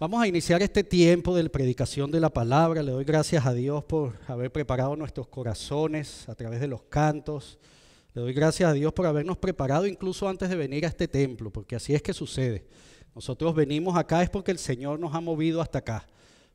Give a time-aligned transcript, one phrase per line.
[0.00, 2.84] Vamos a iniciar este tiempo de predicación de la palabra.
[2.84, 7.58] Le doy gracias a Dios por haber preparado nuestros corazones a través de los cantos.
[8.14, 11.50] Le doy gracias a Dios por habernos preparado incluso antes de venir a este templo,
[11.50, 12.64] porque así es que sucede.
[13.12, 16.06] Nosotros venimos acá es porque el Señor nos ha movido hasta acá,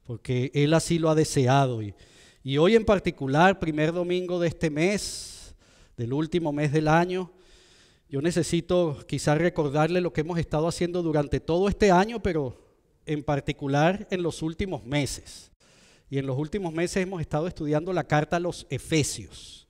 [0.05, 1.81] porque Él así lo ha deseado.
[1.81, 5.53] Y hoy en particular, primer domingo de este mes,
[5.97, 7.29] del último mes del año,
[8.07, 12.62] yo necesito quizás recordarle lo que hemos estado haciendo durante todo este año, pero
[13.05, 15.51] en particular en los últimos meses.
[16.09, 19.67] Y en los últimos meses hemos estado estudiando la carta a los Efesios.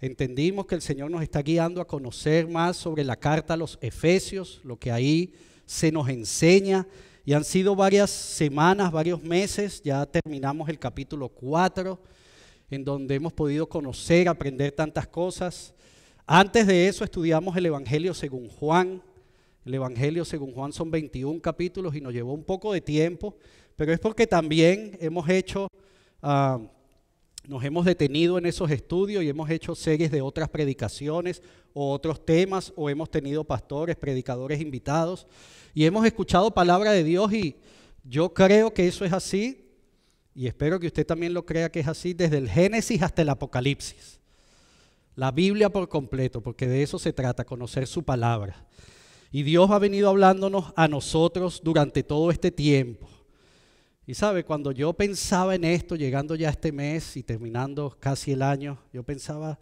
[0.00, 3.78] Entendimos que el Señor nos está guiando a conocer más sobre la carta a los
[3.80, 5.34] Efesios, lo que ahí
[5.66, 6.86] se nos enseña.
[7.24, 12.00] Y han sido varias semanas, varios meses, ya terminamos el capítulo 4,
[12.70, 15.74] en donde hemos podido conocer, aprender tantas cosas.
[16.26, 19.02] Antes de eso estudiamos el Evangelio según Juan,
[19.64, 23.36] el Evangelio según Juan son 21 capítulos y nos llevó un poco de tiempo,
[23.76, 25.68] pero es porque también hemos hecho,
[26.22, 26.58] ah,
[27.46, 31.42] nos hemos detenido en esos estudios y hemos hecho series de otras predicaciones
[31.72, 35.26] o otros temas o hemos tenido pastores, predicadores invitados
[35.74, 37.56] y hemos escuchado palabra de Dios y
[38.04, 39.68] yo creo que eso es así
[40.34, 43.28] y espero que usted también lo crea que es así desde el Génesis hasta el
[43.28, 44.20] Apocalipsis.
[45.16, 48.64] La Biblia por completo, porque de eso se trata, conocer su palabra.
[49.30, 53.08] Y Dios ha venido hablándonos a nosotros durante todo este tiempo.
[54.06, 58.40] Y sabe, cuando yo pensaba en esto, llegando ya este mes y terminando casi el
[58.40, 59.58] año, yo pensaba,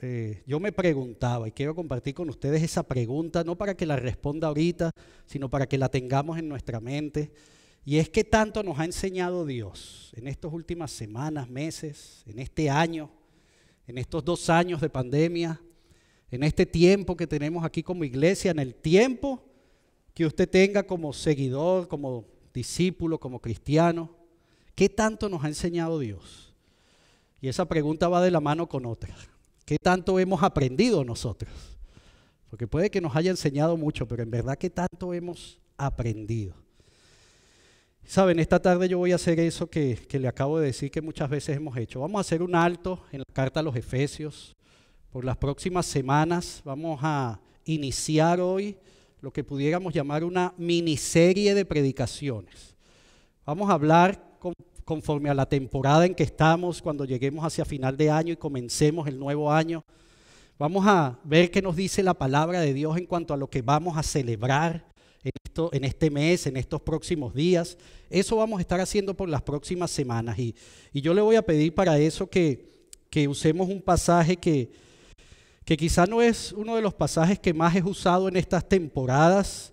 [0.00, 3.94] eh, yo me preguntaba, y quiero compartir con ustedes esa pregunta, no para que la
[3.94, 4.90] responda ahorita,
[5.24, 7.30] sino para que la tengamos en nuestra mente.
[7.84, 12.68] Y es que tanto nos ha enseñado Dios en estas últimas semanas, meses, en este
[12.68, 13.08] año,
[13.86, 15.60] en estos dos años de pandemia,
[16.30, 19.44] en este tiempo que tenemos aquí como iglesia, en el tiempo
[20.14, 24.10] que usted tenga como seguidor, como discípulo, como cristiano,
[24.74, 26.54] ¿qué tanto nos ha enseñado Dios?
[27.40, 29.14] Y esa pregunta va de la mano con otra.
[29.64, 31.52] ¿Qué tanto hemos aprendido nosotros?
[32.48, 36.54] Porque puede que nos haya enseñado mucho, pero en verdad, ¿qué tanto hemos aprendido?
[38.04, 41.02] Saben, esta tarde yo voy a hacer eso que, que le acabo de decir que
[41.02, 42.00] muchas veces hemos hecho.
[42.00, 44.56] Vamos a hacer un alto en la carta a los Efesios
[45.10, 48.76] por las próximas semanas vamos a iniciar hoy
[49.20, 52.76] lo que pudiéramos llamar una miniserie de predicaciones.
[53.44, 54.22] Vamos a hablar
[54.84, 59.08] conforme a la temporada en que estamos, cuando lleguemos hacia final de año y comencemos
[59.08, 59.84] el nuevo año.
[60.58, 63.62] Vamos a ver qué nos dice la palabra de Dios en cuanto a lo que
[63.62, 64.86] vamos a celebrar
[65.24, 67.76] en, esto, en este mes, en estos próximos días.
[68.10, 70.38] Eso vamos a estar haciendo por las próximas semanas.
[70.38, 70.54] Y,
[70.92, 72.70] yo le voy a pedir para eso que
[73.28, 74.70] usemos un pasaje que,
[75.66, 79.72] que quizá no es uno de los pasajes que más he usado en estas temporadas,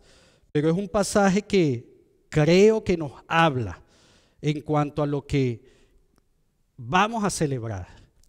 [0.52, 1.88] pero es un pasaje que
[2.30, 3.80] creo que nos habla
[4.42, 5.62] en cuanto a lo que
[6.76, 7.88] vamos a celebrar.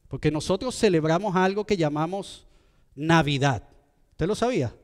[0.09, 2.47] Porque nosotros celebramos algo que llamamos
[2.95, 3.67] Navidad.
[4.11, 4.77] ¿Usted lo sabía?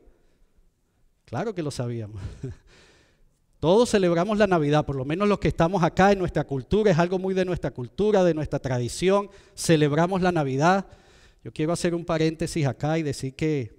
[1.25, 2.19] Claro que lo sabíamos.
[3.59, 6.97] Todos celebramos la Navidad, por lo menos los que estamos acá en nuestra cultura, es
[6.97, 9.29] algo muy de nuestra cultura, de nuestra tradición.
[9.53, 10.87] Celebramos la Navidad.
[11.43, 13.73] Yo quiero hacer un paréntesis acá y decir que,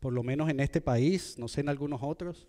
[0.00, 2.48] por lo menos en este país, no sé en algunos otros,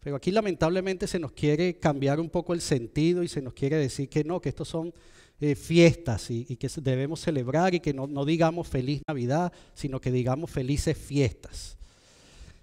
[0.00, 3.76] pero aquí lamentablemente se nos quiere cambiar un poco el sentido y se nos quiere
[3.76, 4.94] decir que no, que estos son
[5.40, 10.10] eh, fiestas y, que debemos celebrar y que no, no digamos feliz Navidad, sino que
[10.10, 11.76] digamos felices fiestas.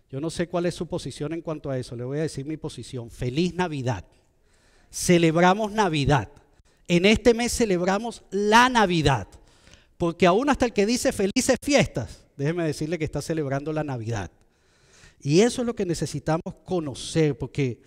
[0.09, 2.45] Yo no sé cuál es su posición en cuanto a eso, le voy a decir
[2.45, 3.11] mi posición.
[3.11, 4.05] Feliz Navidad.
[4.91, 6.29] Celebramos Navidad.
[6.87, 9.27] En este mes celebramos la Navidad.
[9.97, 14.31] Porque aún hasta el que dice felices fiestas, déjeme decirle que está celebrando la Navidad.
[15.21, 17.81] Y eso es lo que necesitamos conocer, porque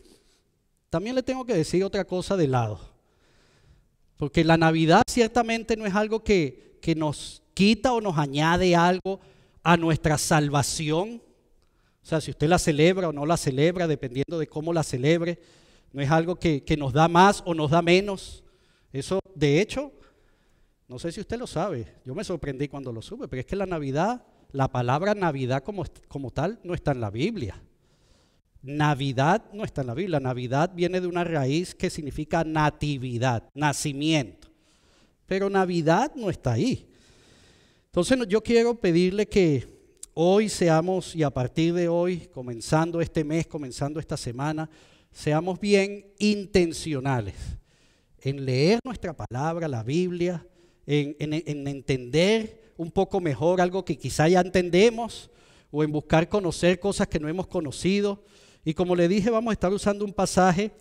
[0.91, 2.81] también le tengo que decir otra cosa de lado.
[4.17, 9.21] Porque la Navidad ciertamente no es algo que, que nos quita o nos añade algo
[9.63, 11.23] a nuestra salvación.
[12.03, 15.39] O sea, si usted la celebra o no la celebra, dependiendo de cómo la celebre,
[15.93, 18.43] no es algo que, que nos da más o nos da menos.
[18.93, 19.93] Eso, de hecho,
[20.89, 23.57] no sé si usted lo sabe, yo me sorprendí cuando lo supe, pero es que
[23.57, 27.63] la Navidad, la palabra Navidad como, como tal no está en la Biblia.
[28.63, 30.19] Navidad no está en la Biblia.
[30.19, 34.49] Navidad viene de una raíz que significa natividad, nacimiento.
[35.27, 36.89] Pero Navidad no está ahí.
[37.87, 39.67] Entonces yo quiero pedirle que
[40.15, 44.69] hoy seamos, y a partir de hoy, comenzando este mes, comenzando esta semana,
[45.11, 47.35] seamos bien intencionales
[48.21, 50.45] en leer nuestra palabra, la Biblia,
[50.89, 55.31] en, entender un poco mejor algo que quizá ya entendemos
[55.71, 58.25] o en buscar conocer cosas que no hemos conocido.
[58.65, 60.73] Y como le dije, vamos a estar usando un pasaje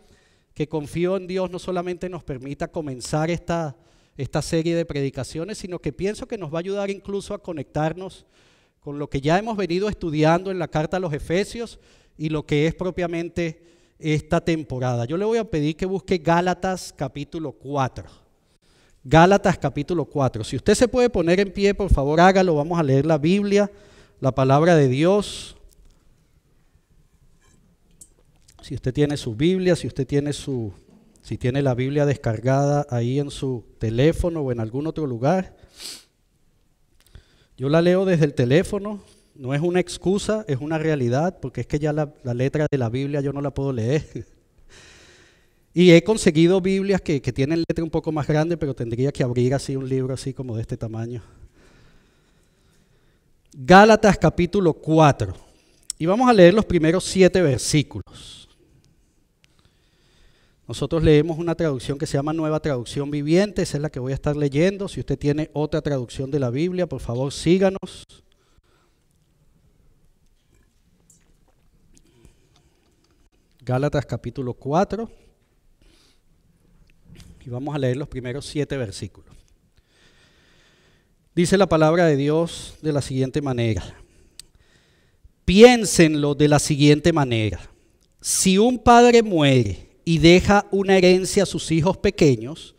[0.54, 3.75] que confío en Dios no solamente nos permita comenzar esta,
[4.15, 8.25] esta serie de predicaciones, sino que pienso que nos va a ayudar incluso a conectarnos
[8.80, 11.80] con lo que ya hemos venido estudiando en la carta a los Efesios
[12.18, 13.62] y lo que es propiamente
[14.00, 15.03] esta temporada.
[15.03, 18.26] Yo le voy a pedir que busque Gálatas capítulo 4.
[19.09, 20.44] Gálatas capítulo 4.
[20.44, 22.56] Si usted se puede poner en pie, por favor hágalo.
[22.56, 23.71] Vamos a leer la Biblia,
[24.19, 25.56] la palabra de Dios.
[28.62, 30.74] Si usted tiene su Biblia, si usted tiene su
[31.21, 35.56] si tiene la Biblia descargada ahí en su teléfono o en algún otro lugar.
[37.56, 39.01] Yo la leo desde el teléfono,
[39.36, 42.89] no es una excusa, es una realidad, porque es que ya la, letra de la
[42.89, 44.03] Biblia yo no la puedo leer.
[45.79, 49.21] y he conseguido Biblias que, que tienen letra un poco más grande, pero tendría que
[49.21, 51.21] abrir así un libro así como de este tamaño.
[53.53, 55.35] Gálatas capítulo 4.
[56.00, 58.50] Y vamos a leer los primeros siete versículos.
[60.68, 64.13] Nosotros leemos una traducción que se llama Nueva Traducción Viviente, esa es la que voy
[64.13, 64.88] a estar leyendo.
[64.88, 68.03] Si usted tiene otra traducción de la Biblia, por favor síganos.
[73.63, 75.26] Gálatas capítulo 4.
[77.47, 79.33] Y vamos a leer los primeros siete versículos.
[81.33, 83.95] Dice la palabra de Dios de la siguiente manera.
[85.45, 87.61] Piénsenlo de la siguiente manera.
[88.19, 92.75] Si un padre muere, y deja una herencia a sus hijos pequeños,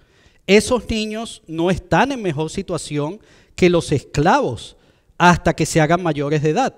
[0.46, 3.20] esos niños no están en mejor situación
[3.54, 4.76] que los esclavos
[5.16, 6.76] hasta que se hagan mayores de edad,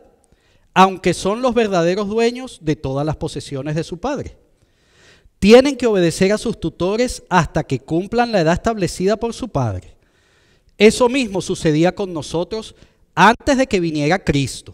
[0.74, 4.39] aunque son los verdaderos dueños de todas las posesiones de su padre.
[5.40, 9.96] Tienen que obedecer a sus tutores hasta que cumplan la edad establecida por su padre.
[10.78, 12.76] Eso mismo sucedía con nosotros
[13.16, 14.72] antes de que viniera Cristo.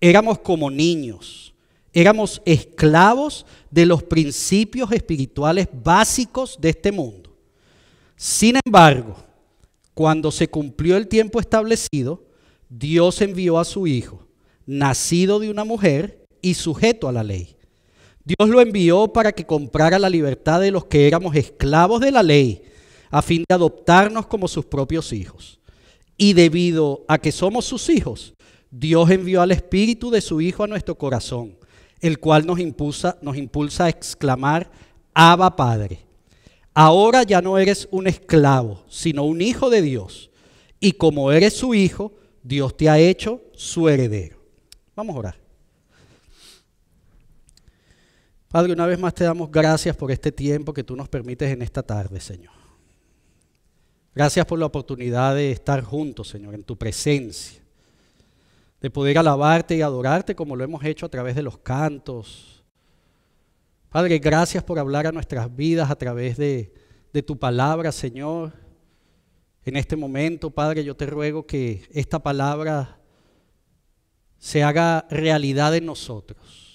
[0.00, 1.48] Éramos como niños
[1.92, 7.36] Éramos esclavos de los principios espirituales básicos de este mundo.
[8.14, 9.16] Sin embargo,
[9.94, 12.22] cuando se cumplió el tiempo establecido,
[12.68, 14.26] Dios envió a su Hijo,
[14.64, 17.56] nacido de una mujer y sujeto a la ley.
[18.36, 22.22] Dios lo envió para que comprara la libertad de los que éramos esclavos de la
[22.22, 22.62] ley,
[23.10, 25.60] a fin de adoptarnos como sus propios hijos.
[26.16, 28.34] Y debido a que somos sus hijos,
[28.70, 31.56] Dios envió al Espíritu de su Hijo a nuestro corazón
[32.00, 34.70] el cual nos impulsa, nos impulsa a exclamar,
[35.14, 36.00] Abba Padre.
[36.74, 40.30] Ahora ya no eres un esclavo, sino un hijo de Dios.
[40.78, 44.38] Y como eres su hijo, Dios te ha hecho su heredero.
[44.94, 45.47] Vamos a orar.
[48.48, 51.62] Padre, una vez más te damos gracias por este tiempo que tú nos permites en
[51.62, 52.54] esta tarde, Señor.
[54.14, 57.62] Gracias por la oportunidad de estar juntos, Señor, en tu presencia
[58.80, 62.64] de poder alabarte y adorarte como lo hemos hecho a través de los cantos.
[63.90, 66.72] Padre, gracias por hablar a nuestras vidas a través de,
[67.12, 68.52] de tu palabra, Señor.
[69.64, 72.98] En este momento, Padre, yo te ruego que esta palabra
[74.38, 76.67] se haga realidad en nosotros.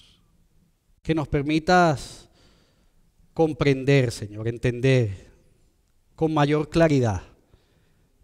[1.03, 2.27] Que nos permitas
[3.33, 5.31] comprender, Señor, entender
[6.15, 7.21] con mayor claridad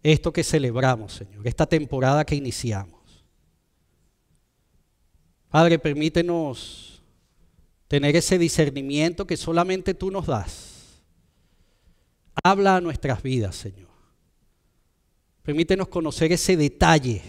[0.02, 3.24] esto que celebramos, Señor, esta temporada que iniciamos.
[5.50, 7.02] Padre, permítenos
[7.86, 11.02] tener ese discernimiento que solamente tú nos das.
[12.42, 13.90] Habla a nuestras vidas, Señor.
[15.42, 17.22] Permítenos conocer ese detalle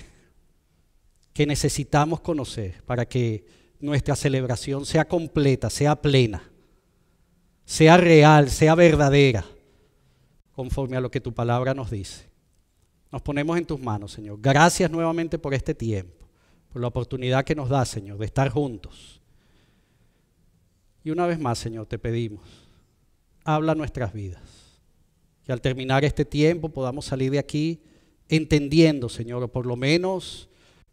[1.34, 3.46] que necesitamos conocer para que
[3.82, 6.50] nuestra celebración sea completa, sea plena,
[7.66, 9.46] sea real, sea verdadera,
[10.54, 12.30] conforme a lo que tu palabra nos dice.
[13.12, 14.40] Nos ponemos en tus manos, Señor.
[14.40, 16.22] Gracias nuevamente por este tiempo
[16.72, 19.22] por la oportunidad que nos da, Señor, de estar juntos.
[21.04, 22.44] Y una vez más, Señor, te pedimos,
[23.44, 24.42] habla nuestras vidas.
[25.44, 27.82] Que al terminar este tiempo podamos salir de aquí
[28.30, 30.48] entendiendo, Señor, o por lo menos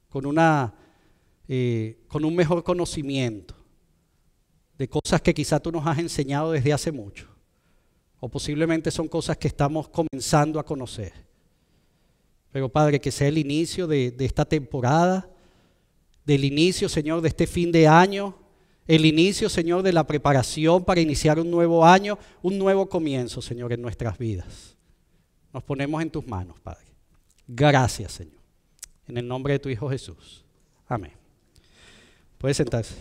[0.08, 0.74] con, una,
[1.48, 3.54] eh, con un mejor conocimiento
[4.76, 7.28] de cosas que quizá tú nos has enseñado desde hace mucho.
[8.20, 11.12] O posiblemente son cosas que estamos comenzando a conocer.
[12.52, 15.30] Pero Padre, que sea el inicio de, de esta temporada
[16.24, 18.36] del inicio, Señor, de este fin de año,
[18.86, 23.72] el inicio, Señor, de la preparación para iniciar un nuevo año, un nuevo comienzo, Señor,
[23.72, 24.76] en nuestras vidas.
[25.52, 26.86] Nos ponemos en tus manos, Padre.
[27.46, 28.42] Gracias, Señor.
[29.06, 30.44] En el nombre de tu Hijo Jesús.
[30.86, 31.17] Amén.
[32.38, 32.94] Puede sentarse.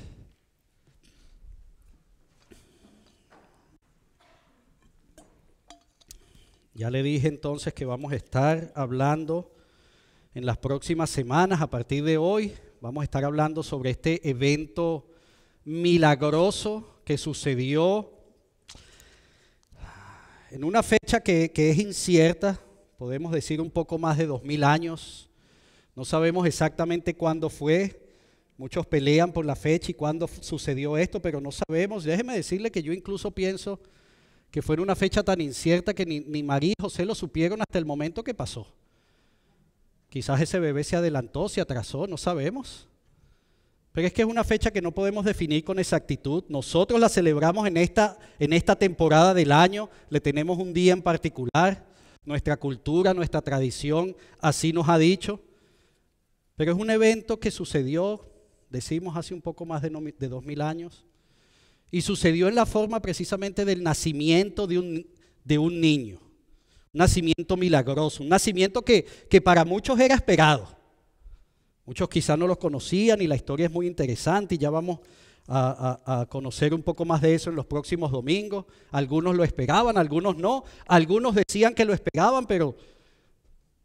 [6.73, 9.51] Ya le dije entonces que vamos a estar hablando
[10.33, 15.07] en las próximas semanas, a partir de hoy, Vamos a estar hablando sobre este evento
[15.65, 18.11] milagroso que sucedió
[20.51, 22.61] en una fecha que, que es incierta,
[22.99, 25.27] podemos decir un poco más de dos mil años,
[25.95, 28.06] no sabemos exactamente cuándo fue,
[28.57, 32.03] Muchos pelean por la fecha y cuándo sucedió esto, pero no sabemos.
[32.03, 33.79] Déjeme decirle que yo incluso pienso
[34.49, 37.77] que fue una fecha tan incierta que ni, ni María y José lo supieron hasta
[37.77, 38.73] el momento que pasó.
[40.09, 42.87] Quizás ese bebé se adelantó, se atrasó, no sabemos.
[43.91, 46.43] Pero es que es una fecha que no podemos definir con exactitud.
[46.49, 51.01] Nosotros la celebramos en esta, en esta temporada del año, le tenemos un día en
[51.01, 51.85] particular.
[52.23, 55.41] Nuestra cultura, nuestra tradición, así nos ha dicho.
[56.55, 58.25] Pero es un evento que sucedió
[58.69, 59.89] decimos hace un poco más de,
[60.27, 61.05] dos mil años,
[61.89, 65.07] y sucedió en la forma precisamente del nacimiento de un,
[65.43, 66.19] de un niño,
[66.93, 70.75] un nacimiento milagroso, un nacimiento que, que para muchos era esperado.
[71.85, 74.99] Muchos quizás no lo conocían y la historia es muy interesante y ya vamos
[75.47, 78.65] a, a, conocer un poco más de eso en los próximos domingos.
[78.91, 80.65] Algunos lo esperaban, algunos no.
[80.85, 82.75] Algunos decían que lo esperaban, pero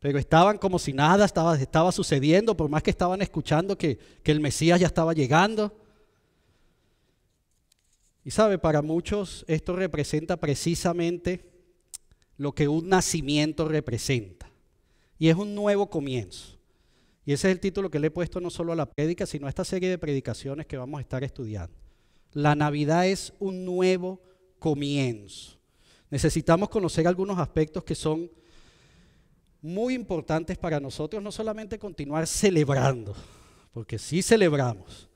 [0.02, 4.40] pero estaban como si nada estaba, sucediendo, por más que estaban escuchando que, que el
[4.40, 5.78] Mesías ya estaba llegando.
[8.24, 11.48] Y sabe, para muchos esto representa precisamente
[12.36, 14.50] lo que un nacimiento representa.
[15.20, 16.58] Y es un nuevo comienzo.
[17.24, 19.46] Y ese es el título que le he puesto no solo a la prédica, sino
[19.46, 21.78] a esta serie de predicaciones que vamos a estar estudiando.
[22.32, 24.20] La Navidad es un nuevo
[24.58, 25.60] comienzo.
[26.10, 28.28] Necesitamos conocer algunos aspectos que son
[29.62, 33.14] muy importantes para nosotros, no solamente continuar celebrando,
[33.72, 35.08] porque sí celebramos,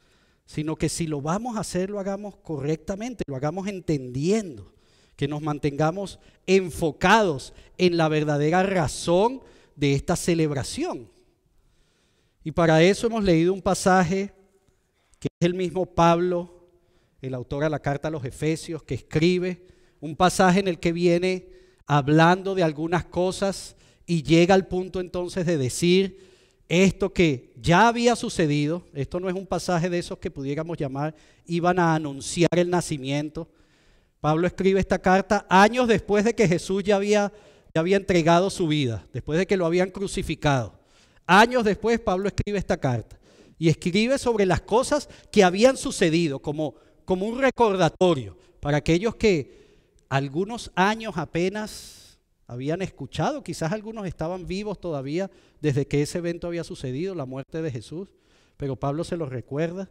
[0.47, 4.73] sino que si lo vamos a hacer, lo hagamos correctamente, lo hagamos entendiendo,
[5.17, 9.43] que nos mantengamos enfocados en la verdadera razón
[9.75, 11.11] de esta celebración.
[12.45, 14.33] Y para eso hemos leído un pasaje
[15.19, 16.69] que es el mismo Pablo,
[17.21, 19.67] el autor de la carta a los Efesios, que escribe,
[20.01, 21.49] un pasaje en el que viene
[21.87, 23.76] hablando de algunas cosas
[24.07, 26.27] y llega al punto entonces de decir
[26.69, 31.15] esto que ya había sucedido, esto no es un pasaje de esos que pudiéramos llamar,
[31.47, 33.49] iban a anunciar el nacimiento.
[34.21, 37.33] Pablo escribe esta carta años después de que Jesús ya había,
[37.75, 40.79] ya había entregado su vida, después de que lo habían crucificado.
[41.27, 43.19] Años después Pablo escribe esta carta
[43.59, 49.67] y escribe sobre las cosas que habían sucedido como, como un recordatorio para aquellos que
[50.09, 52.06] algunos años apenas
[52.47, 57.61] habían escuchado, quizás algunos estaban vivos todavía desde que ese evento había sucedido, la muerte
[57.61, 58.09] de Jesús,
[58.57, 59.91] pero Pablo se los recuerda.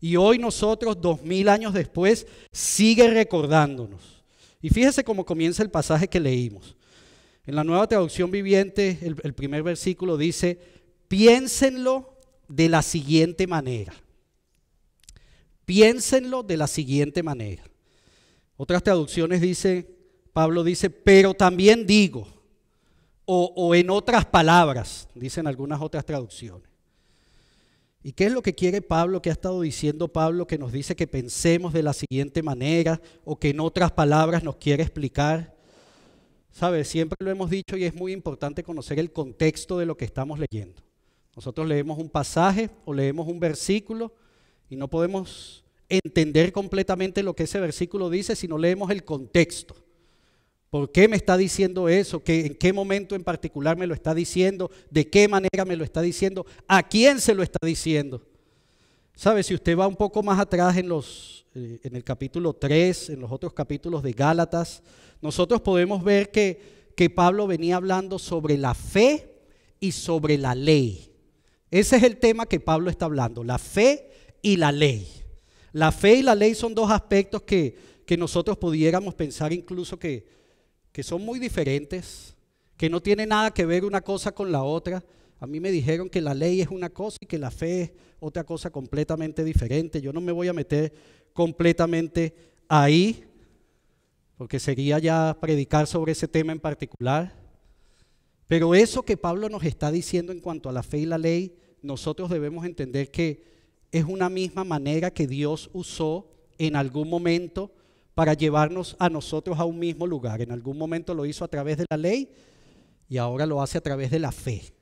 [0.00, 4.22] Y hoy nosotros, dos mil años después, sigue recordándonos.
[4.60, 6.76] Y fíjese cómo comienza el pasaje que leímos.
[7.46, 10.58] En la nueva traducción viviente, el, el primer versículo dice,
[11.08, 13.94] piénsenlo de la siguiente manera.
[15.64, 17.62] Piénsenlo de la siguiente manera.
[18.56, 19.95] Otras traducciones dicen,
[20.36, 22.28] Pablo dice, pero también digo,
[23.24, 26.68] o, en otras palabras, dicen algunas otras traducciones.
[28.02, 30.94] ¿Y qué es lo que quiere Pablo, que ha estado diciendo Pablo, que nos dice
[30.94, 35.56] que pensemos de la siguiente manera, o que en otras palabras nos quiere explicar?
[36.50, 36.86] ¿Sabes?
[36.88, 40.38] Siempre lo hemos dicho y es muy importante conocer el contexto de lo que estamos
[40.38, 40.82] leyendo.
[41.34, 44.12] Nosotros leemos un pasaje o leemos un versículo
[44.68, 49.85] y no podemos entender completamente lo que ese versículo dice si no leemos el contexto.
[50.70, 52.22] ¿Por qué me está diciendo eso?
[52.26, 54.70] ¿En qué momento en particular me lo está diciendo?
[54.90, 56.44] ¿De qué manera me lo está diciendo?
[56.66, 58.22] ¿A quién se lo está diciendo?
[59.14, 59.42] ¿Sabe?
[59.42, 63.20] Si usted va un poco más atrás en, los, eh, en el capítulo 3, en
[63.20, 64.82] los otros capítulos de Gálatas,
[65.22, 69.30] nosotros podemos ver que, que Pablo venía hablando sobre la fe
[69.78, 71.12] y sobre la ley.
[71.70, 74.10] Ese es el tema que Pablo está hablando, la fe
[74.42, 75.06] y la ley.
[75.72, 80.26] La fe y la ley son dos aspectos que, que nosotros pudiéramos pensar incluso que,
[80.96, 82.34] que son muy diferentes,
[82.74, 85.04] que no tiene nada que ver una cosa con la otra.
[85.38, 87.92] A mí me dijeron que la ley es una cosa y que la fe es
[88.18, 90.00] otra cosa completamente diferente.
[90.00, 90.94] Yo no me voy a meter
[91.34, 92.34] completamente
[92.66, 93.24] ahí,
[94.38, 97.30] porque sería ya predicar sobre ese tema en particular.
[98.46, 101.58] Pero eso que Pablo nos está diciendo en cuanto a la fe y la ley,
[101.82, 103.44] nosotros debemos entender que
[103.92, 107.70] es una misma manera que Dios usó en algún momento
[108.16, 110.40] para llevarnos a nosotros a un mismo lugar.
[110.40, 112.30] En algún momento lo hizo a través de la ley
[113.10, 114.72] y ahora lo hace a través de la fe.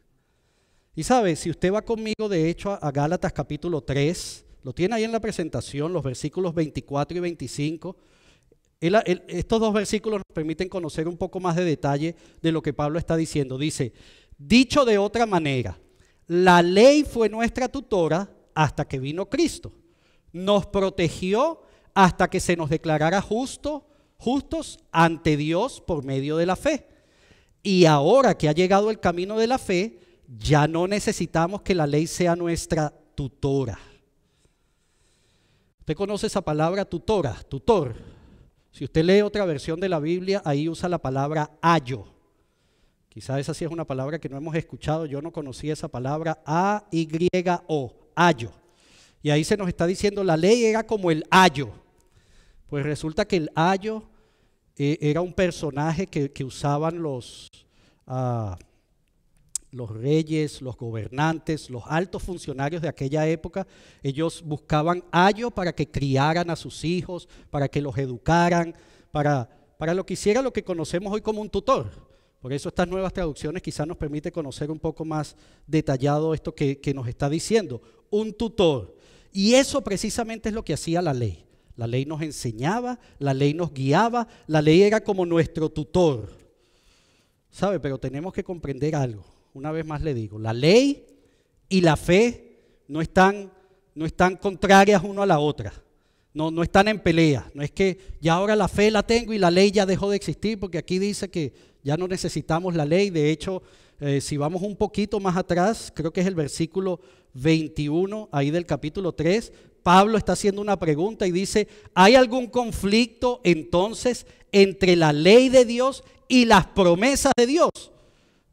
[0.95, 5.03] Y sabe, si usted va conmigo de hecho a Gálatas capítulo 3, lo tiene ahí
[5.03, 7.97] en la presentación, los versículos 24 y 25.
[8.81, 13.00] estos dos versículos nos permiten conocer un poco más de detalle de lo que Pablo
[13.00, 13.59] está diciendo.
[13.59, 13.95] Dice,
[14.38, 15.76] dicho de otra manera,
[16.29, 19.73] la ley fue nuestra tutora hasta que vino Cristo.
[20.33, 21.62] Nos protegió
[21.94, 23.86] hasta que se nos declarara justo,
[24.18, 26.88] justos ante Dios por medio de la fe.
[27.62, 29.98] Y ahora que ha llegado el camino de la fe,
[30.38, 33.78] ya no necesitamos que la ley sea nuestra tutora.
[35.80, 37.94] Usted conoce esa palabra tutora, tutor.
[38.72, 42.06] Si usted lee otra versión de la Biblia, ahí usa la palabra ayo.
[43.08, 45.06] Quizás esa sí es una palabra que no hemos escuchado.
[45.06, 48.50] Yo no conocía esa palabra A-Y-O, ayo.
[49.22, 51.84] Y ahí se nos está diciendo, la ley era como el ayo.
[52.68, 54.02] Pues resulta que el ayo
[54.76, 57.50] eh, era un personaje que, usaban los,
[58.06, 58.59] ah,
[59.71, 63.66] los reyes, los gobernantes, los altos funcionarios de aquella época.
[64.02, 68.75] Ellos buscaban ayo para que criaran a sus hijos, para que los educaran,
[69.12, 71.90] para, para lo que hiciera lo que conocemos hoy como un tutor.
[72.40, 75.35] Por eso estas nuevas traducciones quizás nos permite conocer un poco más
[75.66, 77.80] detallado esto que, que nos está diciendo.
[78.11, 78.97] Un tutor.
[79.33, 81.44] Y eso precisamente es lo que hacía la ley.
[81.76, 86.31] La ley nos enseñaba, la ley nos guiaba, la ley era como nuestro tutor.
[87.50, 87.81] ¿Sabe?
[87.81, 89.25] Pero tenemos que comprender algo.
[89.54, 91.04] Una vez más le digo, la ley
[91.69, 93.50] y la fe no están,
[93.95, 95.73] no están contrarias uno a la otra.
[96.33, 97.49] No, no están en pelea.
[97.54, 100.16] No es que ya ahora la fe la tengo y la ley ya dejó de
[100.16, 101.52] existir, porque aquí dice que
[101.83, 103.11] ya no necesitamos la ley.
[103.11, 103.62] De hecho,
[104.00, 107.00] eh, si vamos un poquito más atrás, creo que es el versículo
[107.35, 109.52] 21, ahí del capítulo 3,
[109.85, 115.67] Pablo está haciendo una pregunta y dice, ¿hay algún conflicto entonces entre la ley de
[115.67, 117.71] Dios y las promesas de Dios?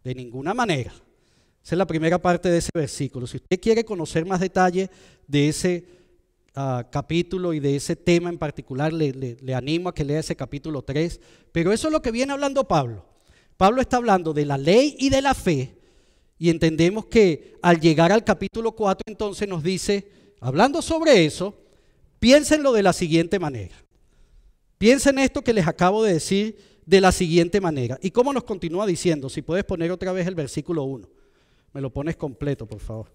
[0.04, 0.92] De ninguna manera.
[1.64, 3.26] Esa es la primera parte de ese versículo.
[3.26, 4.90] Si usted quiere conocer más detalle
[5.26, 5.86] de ese
[6.54, 10.36] ah, capítulo y de ese tema en particular, le, le animo a que lea ese
[10.36, 11.22] capítulo 3.
[11.54, 13.06] Pero eso es lo que viene hablando Pablo.
[13.56, 15.78] Pablo está hablando de la ley y de la fe
[16.38, 21.55] y entendemos que al llegar al capítulo 4 entonces nos dice, hablando sobre eso,
[22.19, 23.75] piénsenlo de la siguiente manera.
[24.77, 27.98] Piensen esto que les acabo de decir de la siguiente manera.
[28.01, 29.29] ¿Y cómo nos continúa diciendo?
[29.29, 31.08] Si puedes poner otra vez el versículo 1.
[31.73, 33.13] Me lo pones completo, por favor.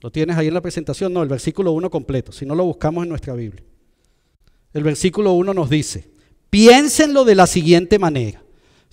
[0.00, 1.12] ¿Lo tienes ahí en la presentación?
[1.12, 2.30] No, el versículo 1 completo.
[2.30, 3.64] Si no lo buscamos en nuestra Biblia.
[4.72, 6.08] El versículo 1 nos dice,
[6.50, 8.43] piénsenlo de la siguiente manera.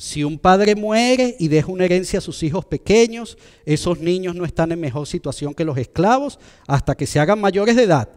[0.01, 4.45] Si un padre muere y deja una herencia a sus hijos pequeños, esos niños no
[4.45, 8.09] están en mejor situación que los esclavos hasta que se hagan mayores de edad,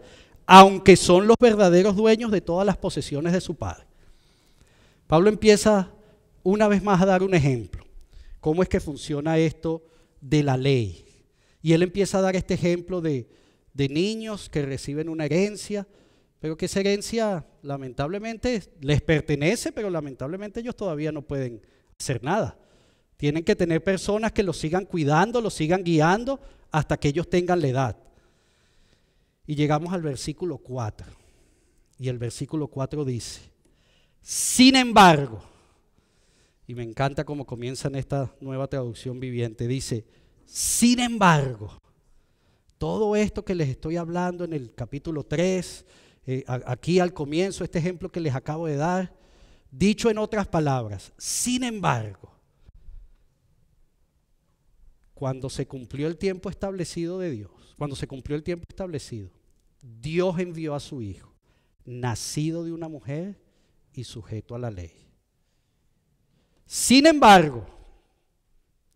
[0.47, 3.85] aunque son los verdaderos dueños de todas las posesiones de su padre.
[5.07, 5.93] Pablo empieza
[6.43, 7.85] una vez más a dar un ejemplo.
[8.41, 9.85] ¿Cómo es que funciona esto
[10.23, 11.05] de la ley?
[11.61, 13.29] Y él empieza a dar este ejemplo de,
[13.75, 15.87] de niños que reciben una herencia,
[16.41, 21.61] pero que esa herencia lamentablemente les pertenece, pero lamentablemente ellos todavía no pueden
[21.99, 22.57] hacer nada.
[23.17, 27.61] Tienen que tener personas que los sigan cuidando, los sigan guiando hasta que ellos tengan
[27.61, 27.97] la edad.
[29.47, 31.07] Y llegamos al versículo 4.
[31.99, 33.41] Y el versículo 4 dice,
[34.21, 35.43] sin embargo,
[36.67, 40.05] y me encanta cómo comienza en esta nueva traducción viviente, dice,
[40.45, 41.79] sin embargo,
[42.79, 45.85] todo esto que les estoy hablando en el capítulo 3,
[46.27, 49.15] eh, aquí al comienzo, este ejemplo que les acabo de dar,
[49.77, 52.33] Dicho en otras palabras, sin embargo,
[55.15, 59.31] cuando se cumplió el tiempo establecido de Dios, cuando se cumplió el tiempo establecido,
[59.83, 61.35] Dios envió a su Hijo,
[61.85, 63.37] nacido de una mujer
[63.93, 65.09] y sujeto a la ley.
[66.67, 67.67] Sin embargo,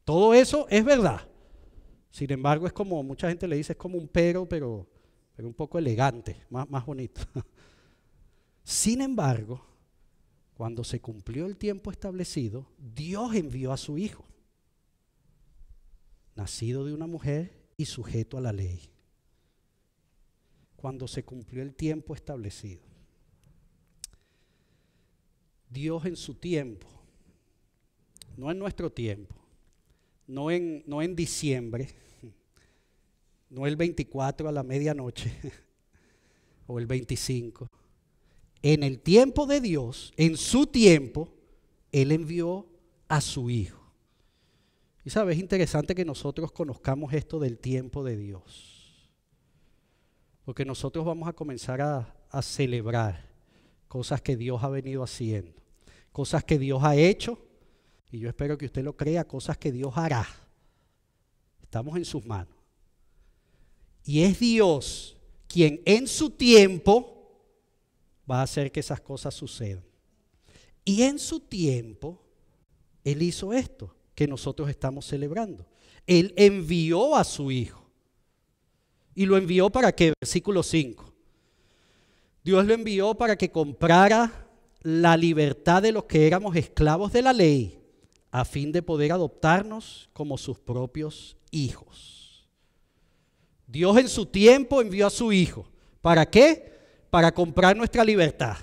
[0.05, 1.29] todo eso es verdad.
[2.13, 4.87] Sin embargo, es como, mucha gente le dice, es como un pero, pero,
[5.39, 7.23] un poco elegante, más, más bonito.
[8.63, 9.68] Sin embargo,
[10.59, 14.25] cuando se cumplió el tiempo establecido, Dios envió a su Hijo,
[16.35, 18.91] nacido de una mujer y sujeto a la ley.
[20.75, 22.83] Cuando se cumplió el tiempo establecido.
[25.71, 26.89] Dios en su tiempo,
[28.37, 29.37] no en nuestro tiempo,
[30.27, 31.87] no en, no en diciembre,
[33.49, 35.33] no el 24 a la medianoche
[36.67, 37.71] o el 25,
[38.63, 41.33] en el tiempo de Dios, en su tiempo,
[41.93, 42.67] Él envió
[43.09, 43.79] a su Hijo.
[45.05, 49.09] Y sabes, es interesante que nosotros conozcamos esto del tiempo de Dios.
[50.45, 53.29] Porque nosotros vamos a comenzar a, a celebrar
[53.87, 55.63] cosas que Dios ha venido haciendo,
[56.13, 57.39] cosas que Dios ha hecho,
[58.11, 60.27] y yo espero que usted lo crea, cosas que Dios hará.
[61.63, 62.55] Estamos en sus manos.
[64.05, 65.17] Y es Dios
[65.47, 67.18] quien en su tiempo
[68.31, 69.85] va a hacer que esas cosas sucedan.
[70.85, 72.23] Y en su tiempo,
[73.05, 75.67] Él hizo esto que nosotros estamos celebrando.
[76.07, 77.89] Él envió a su Hijo.
[79.15, 80.13] ¿Y lo envió para qué?
[80.21, 81.13] Versículo 5.
[82.45, 84.49] Dios lo envió para que comprara
[84.83, 87.79] la libertad de los que éramos esclavos de la ley,
[88.31, 92.49] a fin de poder adoptarnos como sus propios hijos.
[93.67, 95.69] Dios en su tiempo envió a su Hijo.
[96.01, 96.78] ¿Para qué?
[97.11, 98.57] Para comprar nuestra libertad.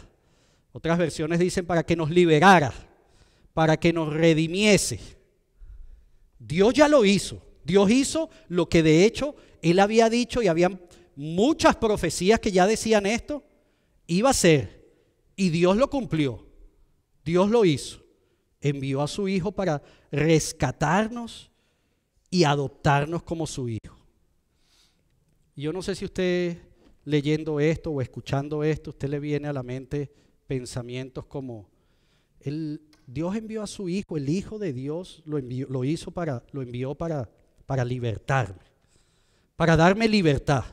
[0.71, 2.73] Otras versiones dicen para que nos liberara,
[3.53, 4.99] para que nos redimiese.
[6.37, 7.41] Dios ya lo hizo.
[7.63, 10.81] Dios hizo lo que de hecho Él había dicho y habían
[11.15, 13.43] muchas profecías que ya decían esto.
[14.05, 14.85] Iba a ser.
[15.35, 16.45] Y Dios lo cumplió.
[17.23, 18.03] Dios lo hizo.
[18.61, 19.81] Envió a su Hijo para
[20.11, 21.51] rescatarnos
[22.29, 23.97] y adoptarnos como su Hijo.
[25.55, 26.57] Yo no sé si usted
[27.05, 30.11] leyendo esto o escuchando esto, usted le viene a la mente
[30.47, 31.69] pensamientos como,
[32.41, 36.43] el, Dios envió a su Hijo, el Hijo de Dios lo, envió, lo hizo para,
[36.51, 37.29] lo envió para,
[37.65, 38.63] para libertarme,
[39.55, 40.65] para darme libertad.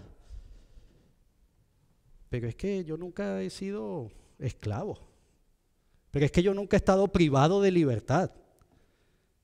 [2.28, 4.98] Pero es que yo nunca he sido esclavo.
[6.10, 8.30] Pero es que yo nunca he estado privado de libertad.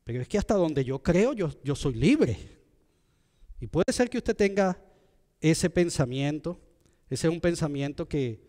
[0.04, 2.38] Pero es que hasta donde yo creo, yo, yo soy libre.
[3.60, 4.80] Y puede ser que usted tenga
[5.40, 6.58] ese pensamiento.
[7.10, 8.40] Ese es un pensamiento que,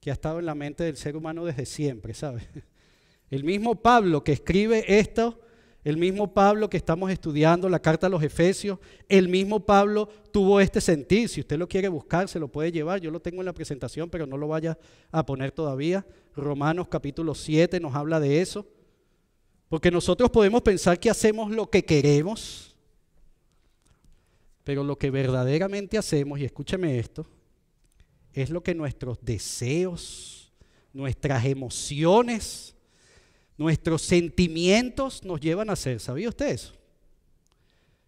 [0.00, 2.48] que ha estado en la mente del ser humano desde siempre, ¿sabe?
[3.30, 5.38] El mismo Pablo que escribe esto,
[5.84, 8.78] el mismo Pablo que estamos estudiando la carta a los Efesios,
[9.08, 11.28] el mismo Pablo tuvo este sentir.
[11.28, 13.00] Si usted lo quiere buscar, se lo puede llevar.
[13.00, 14.78] Yo lo tengo en la presentación, pero no lo vaya
[15.10, 16.06] a poner todavía.
[16.34, 18.66] Romanos capítulo 7 nos habla de eso.
[19.68, 22.74] Porque nosotros podemos pensar que hacemos lo que queremos,
[24.64, 27.26] pero lo que verdaderamente hacemos, y escúcheme esto,
[28.42, 30.52] es lo que nuestros deseos,
[30.92, 32.74] nuestras emociones,
[33.56, 36.00] nuestros sentimientos nos llevan a hacer.
[36.00, 36.74] ¿Sabía usted eso?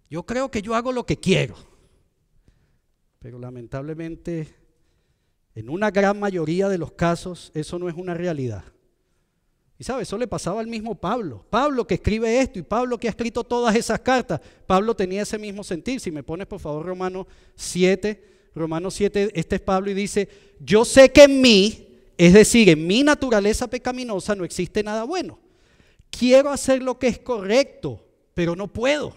[0.08, 1.54] Yo creo que yo hago lo que quiero,
[3.18, 4.54] pero lamentablemente
[5.54, 8.64] en una gran mayoría de los casos eso no es una realidad.
[9.78, 11.46] Y sabe, eso le pasaba al mismo Pablo.
[11.48, 14.38] Pablo que escribe esto y Pablo que ha escrito todas esas cartas.
[14.66, 16.00] Pablo tenía ese mismo sentir.
[16.00, 18.22] Si me pones por favor Romanos 7,
[18.54, 22.86] Romanos 7, este es Pablo y dice, yo sé que en mí, es decir, en
[22.86, 25.38] mi naturaleza pecaminosa no existe nada bueno.
[26.10, 29.16] Quiero hacer lo que es correcto, pero no puedo.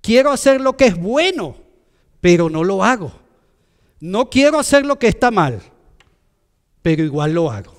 [0.00, 1.56] Quiero hacer lo que es bueno,
[2.20, 3.12] pero no lo hago.
[4.00, 5.60] No quiero hacer lo que está mal,
[6.80, 7.74] pero igual lo hago.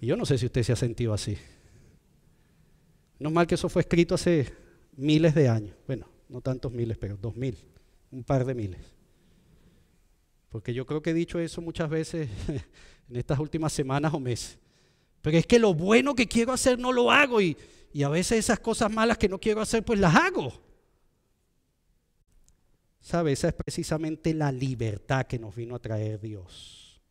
[0.00, 1.36] Y yo no sé si usted se ha sentido así.
[3.18, 4.52] No mal que eso fue escrito hace
[4.96, 5.74] miles de años.
[5.88, 7.73] Bueno, no tantos miles, pero dos mil
[8.14, 8.80] un par de miles.
[10.48, 12.28] Porque yo creo que he dicho eso muchas veces
[13.08, 14.58] en estas últimas semanas o meses.
[15.20, 17.56] Pero es que lo bueno que quiero hacer no lo hago y,
[17.92, 20.52] y a veces esas cosas malas que no quiero hacer pues las hago.
[23.00, 23.32] ¿Sabe?
[23.32, 27.02] Esa es precisamente la libertad que nos vino a traer Dios.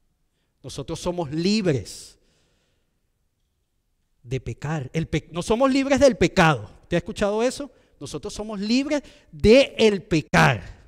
[0.64, 2.18] Nosotros somos libres
[4.24, 4.90] de pecar.
[4.94, 6.70] El no somos libres del pecado.
[6.88, 7.70] ¿Te ha escuchado eso?
[8.00, 10.83] Nosotros somos libres del el pecar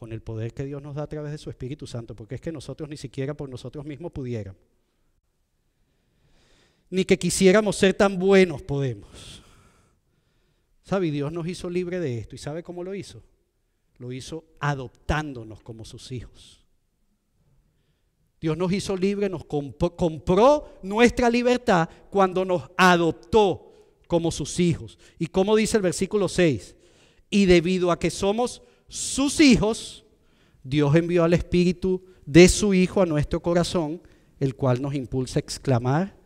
[0.00, 2.40] con el poder que Dios nos da a través de su Espíritu Santo, porque es
[2.40, 4.62] que nosotros ni siquiera por nosotros mismos pudiéramos.
[6.88, 9.42] Ni que quisiéramos ser tan buenos podemos.
[10.84, 11.10] ¿Sabe?
[11.10, 12.34] Dios nos hizo libre de esto.
[12.34, 13.22] ¿Y sabe cómo lo hizo?
[13.98, 16.64] Lo hizo adoptándonos como sus hijos.
[18.40, 24.98] Dios nos hizo libre, nos compró, nuestra libertad cuando nos adoptó como sus hijos.
[25.18, 26.74] ¿Y como dice el versículo 6?
[27.28, 30.04] Y debido a que somos sus hijos,
[30.64, 34.02] Dios envió al Espíritu de su Hijo a nuestro corazón,
[34.40, 36.16] el cual nos impulsa a exclamar,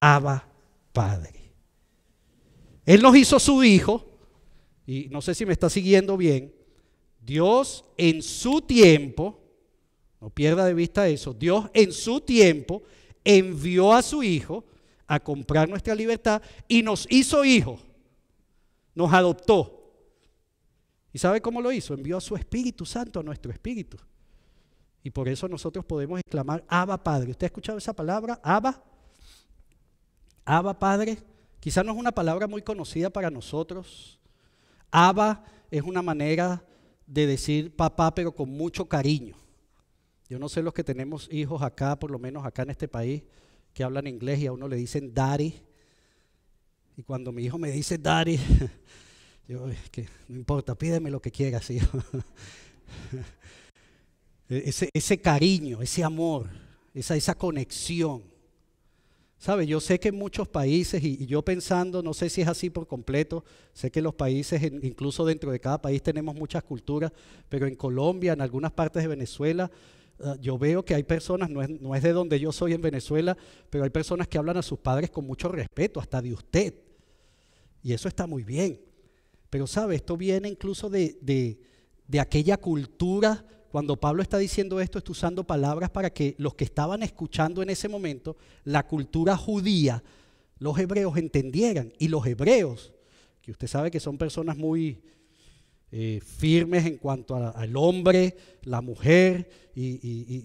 [0.00, 0.48] Abba
[0.92, 1.52] Padre.
[2.86, 4.08] Él nos hizo su Hijo,
[4.86, 6.54] y no sé si me está siguiendo bien,
[7.20, 9.38] Dios en su tiempo,
[10.18, 12.82] no pierda de vista eso, Dios en su tiempo
[13.22, 14.64] envió a su Hijo
[15.06, 17.80] a comprar nuestra libertad y nos hizo hijos,
[18.94, 19.81] nos adoptó.
[21.12, 21.94] ¿Y sabe cómo lo hizo?
[21.94, 23.98] Envió a su Espíritu Santo a nuestro espíritu.
[25.02, 27.32] Y por eso nosotros podemos exclamar, Abba Padre.
[27.32, 28.40] ¿Usted ha escuchado esa palabra?
[28.42, 28.82] Abba.
[30.44, 31.18] Abba Padre.
[31.60, 34.18] Quizás no es una palabra muy conocida para nosotros.
[34.90, 36.64] Abba es una manera
[37.06, 39.36] de decir papá, pero con mucho cariño.
[40.28, 43.22] Yo no sé los que tenemos hijos acá, por lo menos acá en este país,
[43.74, 45.62] que hablan inglés y a uno le dicen daddy.
[46.96, 48.38] Y cuando mi hijo me dice daddy,
[49.48, 51.98] Yo, que no importa, pídeme lo que quieras, hijo.
[54.48, 56.48] ese, cariño, ese amor,
[56.94, 58.22] esa, conexión.
[59.38, 59.66] ¿Sabe?
[59.66, 62.86] Yo sé que en muchos países, y, yo pensando, no sé si es así por
[62.86, 67.10] completo, sé que los países, incluso dentro de cada país tenemos muchas culturas,
[67.48, 69.68] pero en Colombia, en algunas partes de Venezuela,
[70.20, 73.36] ah, yo veo que hay personas, es, no es de donde yo soy en Venezuela,
[73.68, 76.74] pero hay personas que hablan a sus padres con mucho respeto, hasta de usted.
[77.82, 78.91] Y eso está muy bien.
[79.52, 83.44] Pero sabe, esto viene incluso de, de, aquella cultura.
[83.70, 87.68] Cuando Pablo está diciendo esto, está usando palabras para que los que estaban escuchando en
[87.68, 90.02] ese momento, la cultura judía,
[90.58, 91.92] los hebreos entendieran.
[91.98, 92.94] Y los hebreos,
[93.42, 95.02] que usted sabe que son personas muy
[95.90, 99.84] eh, firmes en cuanto al hombre, la mujer, y,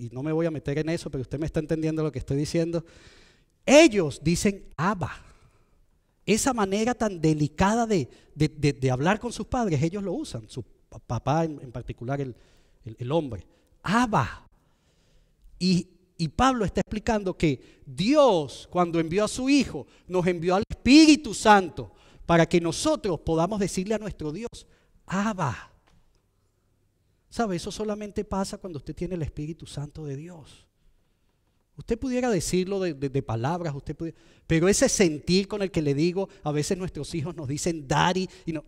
[0.06, 2.20] y, no me voy a meter en eso, pero usted me está entendiendo lo que
[2.20, 2.84] estoy diciendo.
[3.66, 5.24] Ellos dicen Abba
[6.28, 8.10] esa manera tan delicada de,
[8.92, 10.62] hablar con sus padres, ellos lo usan, su
[11.08, 13.48] papá en, particular, el, hombre.
[13.82, 14.46] Abba.
[15.58, 15.88] Y,
[16.18, 21.34] y Pablo está explicando que Dios, cuando envió a su Hijo, nos envió al Espíritu
[21.34, 21.94] Santo
[22.26, 24.68] para que nosotros podamos decirle a nuestro Dios,
[25.06, 25.72] Abba.
[27.30, 27.56] ¿Sabe?
[27.56, 30.68] Eso solamente pasa cuando usted tiene el Espíritu Santo de Dios.
[31.78, 33.96] Usted pudiera decirlo de, palabras, usted
[34.48, 38.28] pero ese sentir con el que le digo, a veces nuestros hijos nos dicen daddy
[38.48, 38.66] y, no,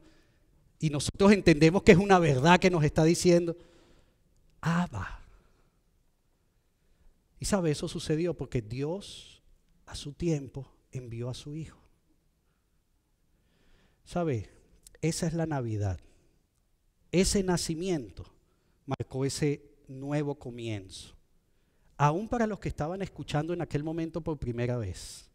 [0.79, 3.57] y nosotros entendemos que es una verdad que nos está diciendo.
[4.61, 5.25] Abba.
[7.39, 9.41] Y sabe, eso sucedió porque Dios
[9.87, 11.79] a su tiempo envió a su hijo.
[14.05, 14.51] ¿Sabe?
[15.01, 15.99] Esa es la Navidad.
[17.11, 18.31] Ese nacimiento
[18.85, 21.18] marcó ese nuevo comienzo
[21.99, 25.29] aún para los que estaban escuchando en aquel momento por primera vez.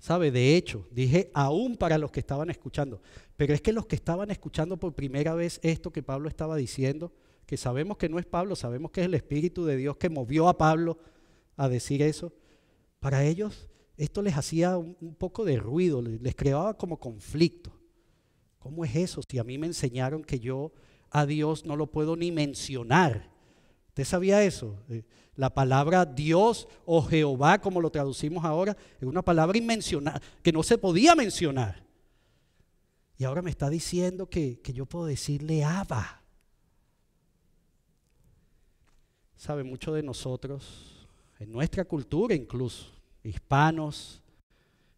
[0.00, 0.32] ¿Sabe?
[0.32, 3.00] De hecho, dije aún para los que estaban escuchando,
[3.36, 7.12] pero es que los que estaban escuchando por primera vez esto que Pablo estaba diciendo,
[7.46, 10.48] que sabemos que no es Pablo, sabemos que es el Espíritu de Dios que movió
[10.48, 10.98] a Pablo
[11.56, 12.32] a decir eso,
[12.98, 17.72] para ellos esto les hacía un, poco de ruido, les creaba como conflicto.
[18.58, 19.22] ¿Cómo es eso?
[19.30, 20.72] Si a mí me enseñaron que yo
[21.10, 23.35] a Dios no lo puedo ni mencionar.
[23.96, 24.76] ¿Usted sabía eso?
[24.90, 25.04] Eh,
[25.36, 30.62] la palabra Dios o Jehová, como lo traducimos ahora, es una palabra inmencionada, que no
[30.62, 31.82] se podía mencionar.
[33.16, 36.20] Y ahora me está diciendo que, yo puedo decirle Abba.
[39.34, 42.92] Sabe, muchos de nosotros, en nuestra cultura incluso,
[43.24, 44.22] hispanos,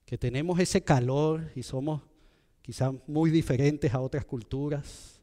[0.04, 2.02] que tenemos ese calor y somos
[2.62, 5.20] quizás muy diferentes a otras culturas.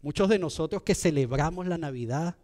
[0.00, 2.36] Muchos de nosotros que celebramos la Navidad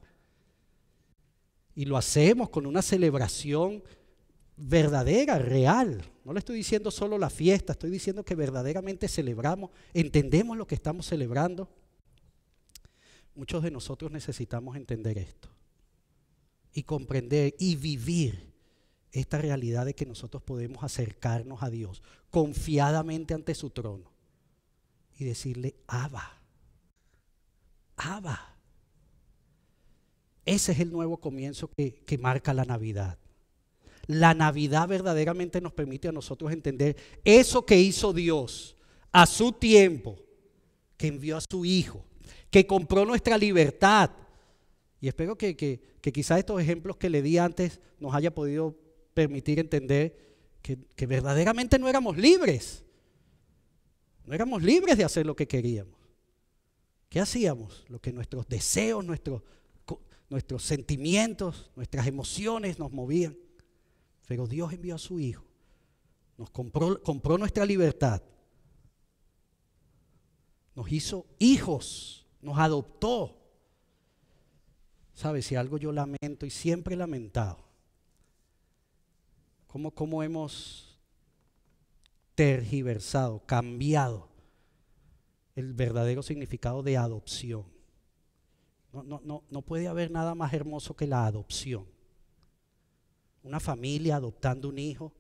[1.75, 3.83] y lo hacemos con una celebración
[4.57, 6.05] verdadera, real.
[6.25, 10.75] No le estoy diciendo solo la fiesta, estoy diciendo que verdaderamente celebramos, entendemos lo que
[10.75, 11.69] estamos celebrando.
[13.35, 15.49] Muchos de nosotros necesitamos entender esto
[16.73, 18.53] y comprender y vivir
[19.11, 24.11] esta realidad de que nosotros podemos acercarnos a Dios confiadamente ante su trono
[25.19, 26.43] y decirle, Abba,
[27.97, 28.53] Abba.
[30.45, 33.19] Ese es el nuevo comienzo que, marca la Navidad.
[34.07, 38.77] La Navidad verdaderamente nos permite a nosotros entender eso que hizo Dios
[39.13, 40.19] a su tiempo,
[40.97, 42.05] que envió a su Hijo,
[42.51, 44.11] que compró nuestra libertad.
[45.01, 48.77] Y espero que, que, quizás estos ejemplos que le di antes nos haya podido
[49.15, 50.17] permitir entender
[50.61, 52.85] que, que verdaderamente no éramos libres.
[54.25, 55.95] No éramos libres de hacer lo que queríamos.
[57.09, 57.85] ¿Qué hacíamos?
[57.89, 59.43] Lo que nuestros deseos, nuestros
[60.33, 63.37] nuestros sentimientos, nuestras emociones nos movían.
[64.27, 65.45] Pero Dios envió a su Hijo,
[66.39, 68.23] nos compró, compró nuestra libertad,
[70.75, 73.39] nos hizo hijos, nos adoptó.
[75.13, 75.45] ¿Sabes?
[75.45, 77.63] Si algo yo lamento y siempre he lamentado,
[79.67, 80.99] cómo, cómo hemos
[82.35, 84.31] tergiversado, cambiado
[85.55, 87.82] el verdadero significado de adopción.
[88.93, 91.87] No, no, puede haber nada más hermoso que la adopción.
[93.43, 95.13] Una familia adoptando un hijo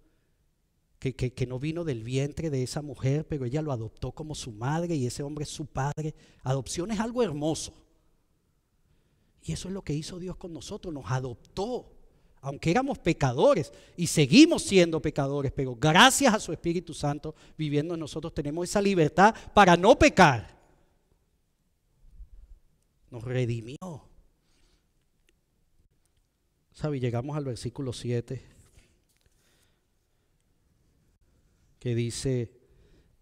[0.98, 4.52] que, que, no vino del vientre de esa mujer, pero ella lo adoptó como su
[4.52, 6.14] madre y ese hombre es su padre.
[6.42, 7.72] Adopción es algo hermoso.
[9.42, 11.90] Y eso es lo que hizo Dios con nosotros, nos adoptó,
[12.42, 18.00] aunque éramos pecadores y seguimos siendo pecadores, pero gracias a su Espíritu Santo viviendo en
[18.00, 20.61] nosotros tenemos esa libertad para no pecar
[23.12, 23.76] nos redimió.
[26.72, 26.98] ¿Sabe?
[26.98, 28.42] Llegamos al versículo 7
[31.78, 32.58] que dice,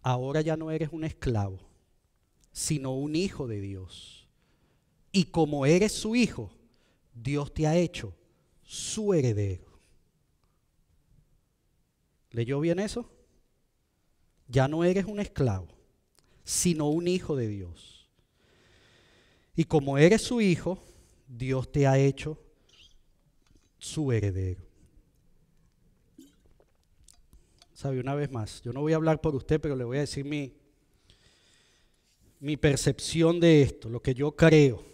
[0.03, 1.59] ahora ya no eres un esclavo,
[2.53, 4.29] sino un hijo de Dios.
[5.13, 6.53] Y como eres su hijo,
[7.13, 8.15] Dios te ha hecho
[8.63, 9.81] su heredero.
[12.31, 13.11] ¿Leyó bien eso?
[14.47, 15.69] Ya no eres un esclavo,
[16.45, 18.00] sino un hijo de Dios.
[19.55, 20.79] Y como eres su hijo,
[21.27, 22.39] Dios te ha hecho
[23.79, 24.63] su heredero.
[27.75, 28.01] ¿Sabe?
[28.01, 30.25] Una vez más, yo no voy a hablar por usted, pero le voy a decir
[30.25, 30.53] mi,
[32.39, 34.85] mi percepción de esto, lo que yo creo.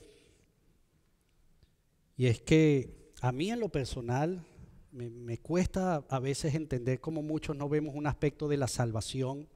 [2.16, 4.44] Y es que a mí en lo personal
[4.92, 9.48] me, me cuesta a veces entender cómo muchos no vemos un aspecto de la salvación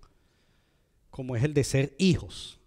[1.11, 2.60] como es el de ser hijos.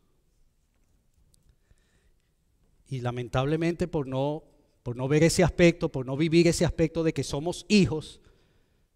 [2.93, 4.43] Y lamentablemente por no,
[4.84, 8.21] por no ver ese aspecto, por no vivir ese aspecto de que somos hijos,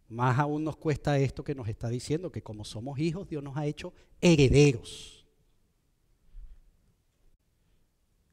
[0.07, 3.57] más aún nos cuesta esto que nos está diciendo, que como somos hijos, Dios nos
[3.57, 5.25] ha hecho herederos.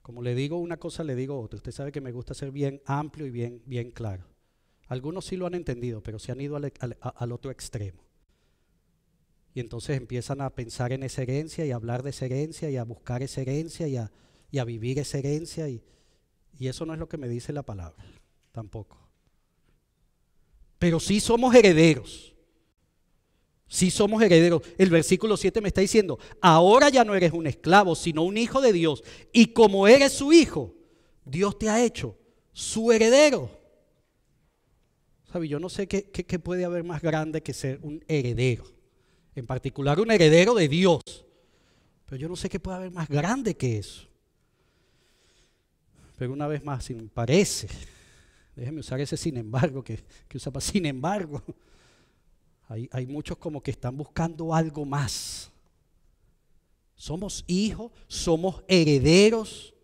[0.03, 1.57] Como le digo una cosa, le digo otra.
[1.57, 4.27] Usted sabe que me gusta ser bien amplio y bien, bien claro.
[4.89, 8.05] Algunos sí lo han entendido, pero se han ido al, al otro extremo.
[9.55, 12.77] Y entonces empiezan a pensar en esa herencia y a hablar de esa herencia y
[12.77, 14.13] a buscar esa herencia y a,
[14.55, 15.69] y a vivir esa herencia.
[15.69, 15.83] Y,
[16.57, 18.05] y eso no es lo que me dice la palabra,
[18.53, 18.97] tampoco.
[20.79, 22.37] Pero sí somos herederos.
[23.67, 24.63] Sí somos herederos.
[24.79, 28.61] El versículo 7 me está diciendo, ahora ya no eres un esclavo, sino un hijo
[28.61, 29.03] de Dios.
[29.33, 30.73] Y como eres su hijo,
[31.25, 32.17] Dios te ha hecho
[32.53, 33.51] su heredero.
[35.33, 35.49] ¿Sabe?
[35.49, 38.67] Yo no sé qué, qué puede haber más grande que ser un heredero.
[39.35, 41.03] En particular un heredero de Dios.
[42.07, 44.14] Pero yo no sé qué puede haber más grande que eso.
[46.17, 47.69] Pero una vez más, si me parece,
[48.55, 49.99] déjeme usar ese sin embargo que,
[50.29, 51.43] que usa para sin embargo.
[52.69, 55.51] Hay, hay muchos como que están buscando algo más.
[56.97, 59.75] Somos hijos, somos herederos.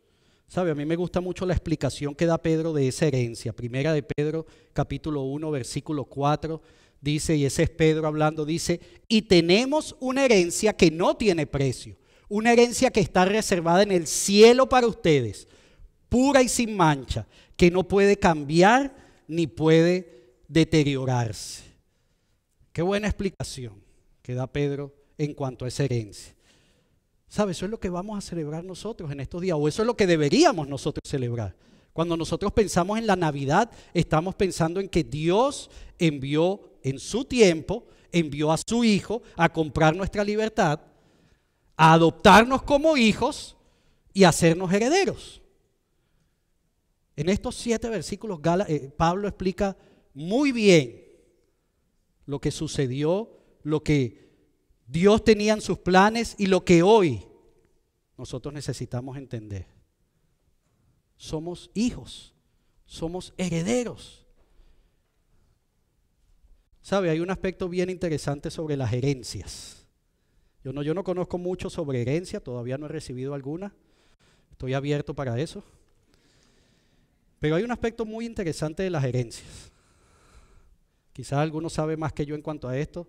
[0.48, 0.70] ¿Sabe?
[0.70, 3.52] A mí me gusta mucho la explicación que da Pedro de esa herencia.
[3.52, 6.60] Primera de Pedro, capítulo 1, versículo 4,
[7.00, 11.96] dice, y ese es Pedro hablando, dice, y tenemos una herencia que no tiene precio,
[12.28, 15.48] una herencia que está reservada en el cielo para ustedes,
[16.10, 18.94] pura y sin mancha, que no puede cambiar
[19.26, 21.62] ni puede deteriorarse.
[22.72, 23.82] Qué buena explicación
[24.20, 26.34] que da Pedro en cuanto a esa herencia.
[27.28, 27.52] ¿Sabe?
[27.52, 29.96] Eso es lo que vamos a celebrar nosotros en estos días, o eso es lo
[29.96, 31.54] que deberíamos nosotros celebrar.
[31.92, 37.86] Cuando nosotros pensamos en la Navidad, estamos pensando en que Dios envió en su tiempo,
[38.10, 40.80] envió a su Hijo a comprar nuestra libertad,
[41.76, 43.56] a adoptarnos como hijos
[44.12, 45.39] y a hacernos herederos.
[47.16, 49.76] En estos siete versículos eh, Pablo explica
[50.14, 51.04] muy bien
[52.26, 53.30] lo que sucedió,
[53.62, 54.30] lo que
[54.86, 57.26] Dios tenía en sus planes y lo que hoy
[58.16, 59.66] nosotros necesitamos entender.
[61.16, 62.34] Somos hijos,
[62.86, 64.26] somos herederos.
[66.80, 67.10] ¿Sabe?
[67.10, 69.86] Hay un aspecto bien interesante sobre las herencias.
[70.64, 73.74] Yo no, yo no conozco mucho sobre herencia, todavía no he recibido alguna.
[74.50, 75.62] Estoy abierto para eso.
[77.40, 79.72] Pero hay un aspecto muy interesante de las herencias.
[81.12, 83.08] Quizás algunos sabe más que yo en cuanto a esto.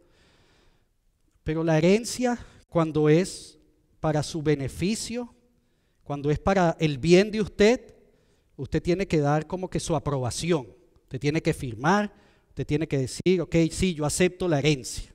[1.44, 2.40] Pero la herencia,
[2.70, 3.60] cuando es
[4.00, 5.36] para su beneficio,
[6.04, 7.94] cuando es para el bien de usted,
[8.56, 10.68] usted tiene que dar como que su aprobación.
[11.04, 12.14] Usted tiene que firmar,
[12.50, 15.14] usted tiene que decir, ok, sí, yo acepto la herencia.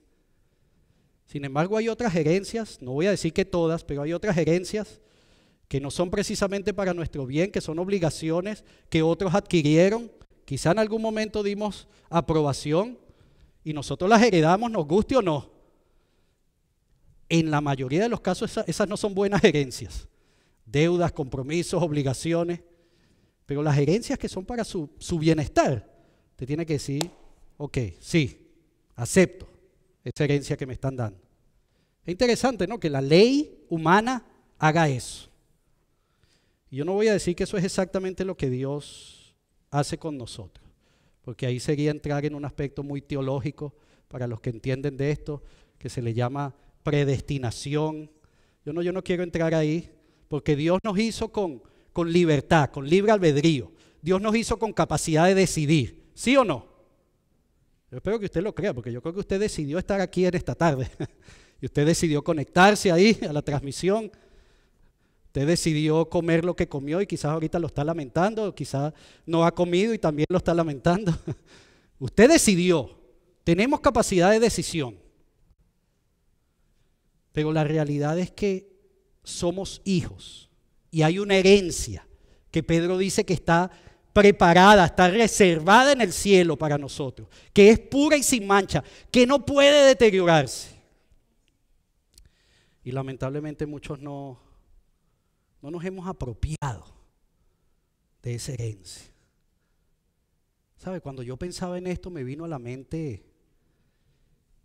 [1.24, 5.00] Sin embargo, hay otras herencias, no voy a decir que todas, pero hay otras herencias
[5.68, 10.10] que no son precisamente para nuestro bien, que son obligaciones que otros adquirieron.
[10.44, 12.98] Quizá en algún momento dimos aprobación
[13.64, 15.50] y nosotros las heredamos, nos guste o no.
[17.28, 20.06] En la mayoría de los casos esas, no son buenas herencias.
[20.64, 22.60] Deudas, compromisos, obligaciones.
[23.44, 25.88] Pero las herencias que son para su, su bienestar,
[26.36, 27.10] te tiene que decir,
[27.56, 28.46] ok, sí,
[28.94, 29.48] acepto
[30.04, 31.18] esa herencia que me están dando.
[32.04, 32.78] Es interesante, ¿no?
[32.78, 34.24] Que la ley humana
[34.58, 35.25] haga eso.
[36.76, 39.34] Yo no voy a decir que eso es exactamente lo que Dios
[39.70, 40.62] hace con nosotros,
[41.22, 43.74] porque ahí sería entrar en un aspecto muy teológico
[44.08, 45.42] para los que entienden de esto,
[45.78, 48.10] que se le llama predestinación.
[48.62, 49.90] Yo no, yo no quiero entrar ahí,
[50.28, 51.62] porque Dios nos hizo con,
[51.94, 53.72] con libertad, con libre albedrío.
[54.02, 56.66] Dios nos hizo con capacidad de decidir, ¿sí o no?
[57.90, 60.34] Yo espero que usted lo crea, porque yo creo que usted decidió estar aquí en
[60.34, 60.90] esta tarde.
[61.62, 64.12] y usted decidió conectarse ahí a la transmisión.
[65.36, 68.94] Usted decidió comer lo que comió y quizás ahorita lo está lamentando, quizás
[69.26, 71.14] no ha comido y también lo está lamentando.
[71.98, 72.98] Usted decidió.
[73.44, 74.98] Tenemos capacidad de decisión.
[77.32, 78.66] Pero la realidad es que
[79.24, 80.48] somos hijos
[80.90, 82.08] y hay una herencia
[82.50, 83.70] que Pedro dice que está
[84.14, 89.26] preparada, está reservada en el cielo para nosotros, que es pura y sin mancha, que
[89.26, 90.70] no puede deteriorarse.
[92.82, 94.45] Y lamentablemente muchos no,
[95.66, 96.84] no nos hemos apropiado
[98.22, 99.12] de esa herencia.
[100.76, 101.00] ¿Sabe?
[101.00, 103.24] Cuando yo pensaba en esto me vino a la mente,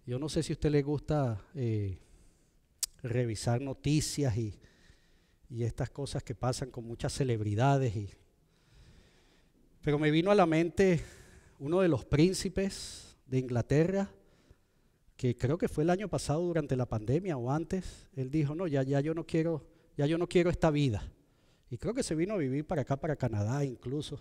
[0.05, 1.97] yo no sé si a usted le gusta eh,
[3.01, 4.59] revisar noticias y,
[5.49, 8.11] y, estas cosas que pasan con muchas celebridades, y,
[9.81, 11.01] pero me vino a la mente
[11.57, 14.11] uno de los príncipes de Inglaterra,
[15.17, 18.67] que creo que fue el año pasado durante la pandemia o antes, él dijo, no,
[18.67, 21.03] ya, ya yo no quiero, ya yo no quiero esta vida.
[21.69, 24.19] Y creo que se vino a vivir para acá, para Canadá incluso.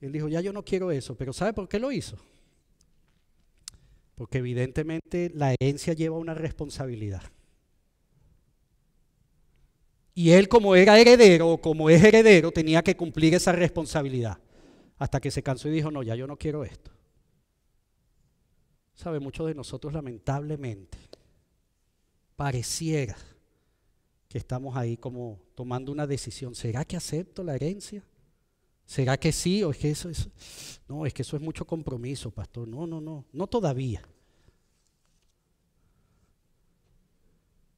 [0.00, 2.16] Él dijo, ya yo no quiero eso, pero ¿sabe por qué lo hizo?
[4.14, 7.22] Porque evidentemente la herencia lleva una responsabilidad.
[10.14, 14.38] Y él como era heredero o como es heredero tenía que cumplir esa responsabilidad.
[14.98, 16.90] Hasta que se cansó y dijo, no, ya yo no quiero esto.
[18.94, 20.96] Sabe, muchos de nosotros lamentablemente
[22.34, 23.14] pareciera
[24.38, 26.54] estamos ahí como tomando una decisión.
[26.54, 28.04] ¿Será que acepto la herencia?
[28.84, 29.62] ¿Será que sí?
[29.62, 30.28] ¿O es que eso es.?
[30.88, 32.68] No, es que eso es mucho compromiso, pastor.
[32.68, 33.24] No, no, no.
[33.32, 34.02] No todavía.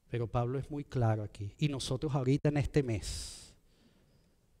[0.09, 1.53] Pero Pablo es muy claro aquí.
[1.57, 3.53] Y nosotros ahorita en este mes,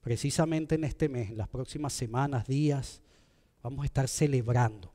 [0.01, 3.01] precisamente en este mes, en las próximas semanas, días,
[3.61, 4.91] vamos a estar celebrando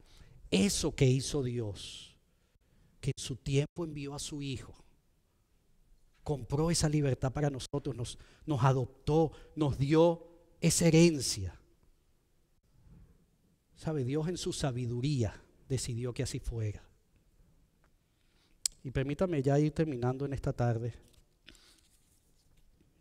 [0.51, 2.17] eso que hizo Dios,
[3.01, 4.84] que en su tiempo envió a su Hijo,
[6.25, 7.95] compró esa libertad para nosotros,
[8.47, 10.27] nos, adoptó, nos dio
[10.61, 11.61] esa herencia.
[13.77, 14.05] ¿Sabe?
[14.05, 16.83] Dios en su sabiduría decidió que así fuera.
[18.83, 20.95] Y permítame ya ir terminando en esta tarde.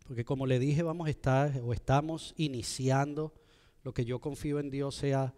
[0.06, 3.32] Porque como le dije, vamos a estar o estamos iniciando
[3.82, 5.34] lo que yo confío en Dios sea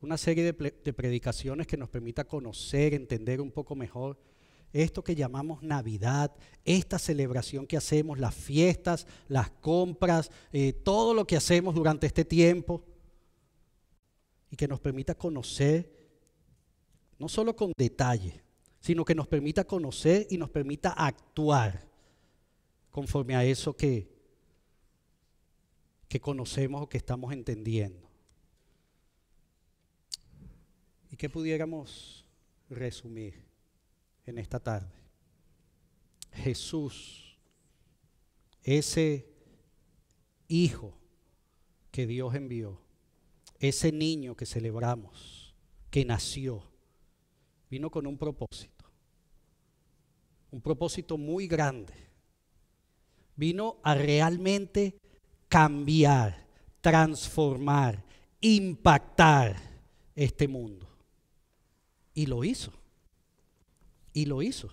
[0.00, 4.18] una serie de, de, predicaciones que nos permita conocer, entender un poco mejor
[4.74, 6.30] esto que llamamos Navidad,
[6.64, 12.26] esta celebración que hacemos, las fiestas, las compras, eh, todo lo que hacemos durante este
[12.26, 12.84] tiempo
[14.50, 15.90] y que nos permita conocer,
[17.18, 18.42] no solo con detalle,
[18.80, 21.88] sino que nos permita conocer y nos permita actuar
[22.90, 24.06] conforme a eso que,
[26.08, 28.04] que conocemos o que estamos entendiendo.
[31.14, 32.26] y que pudiéramos
[32.68, 33.43] resumir
[34.26, 34.94] en esta tarde.
[36.32, 37.38] Jesús,
[38.62, 39.28] ese
[40.48, 40.98] hijo
[41.90, 42.80] que Dios envió,
[43.58, 45.54] ese niño que celebramos,
[45.90, 46.62] que nació,
[47.70, 48.84] vino con un propósito,
[50.50, 51.94] un propósito muy grande.
[53.36, 54.96] Vino a realmente
[55.48, 56.46] cambiar,
[56.80, 58.04] transformar,
[58.40, 59.56] impactar
[60.14, 60.88] este mundo.
[62.14, 62.72] Y lo hizo.
[64.14, 64.70] Y lo hizo.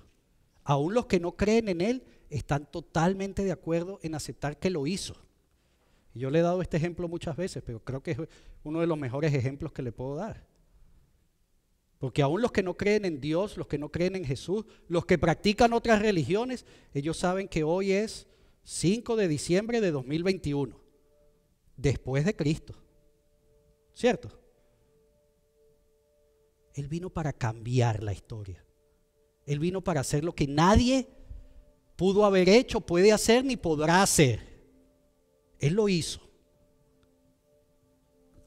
[0.63, 4.87] Aún los que no creen en Él están totalmente de acuerdo en aceptar que lo
[4.87, 5.17] hizo.
[6.13, 8.17] Yo le he dado este ejemplo muchas veces, pero creo que es
[8.63, 10.45] uno de los mejores ejemplos que le puedo dar.
[11.97, 15.05] Porque aún los que no creen en Dios, los que no creen en Jesús, los
[15.05, 18.27] que practican otras religiones, ellos saben que hoy es
[18.63, 20.79] 5 de diciembre de 2021,
[21.77, 22.75] después de Cristo.
[23.93, 24.29] ¿Cierto?
[26.73, 28.63] Él vino para cambiar la historia.
[29.51, 31.09] Él vino para hacer lo que nadie
[31.97, 34.39] pudo haber hecho, puede hacer ni podrá hacer.
[35.59, 36.21] Él lo hizo.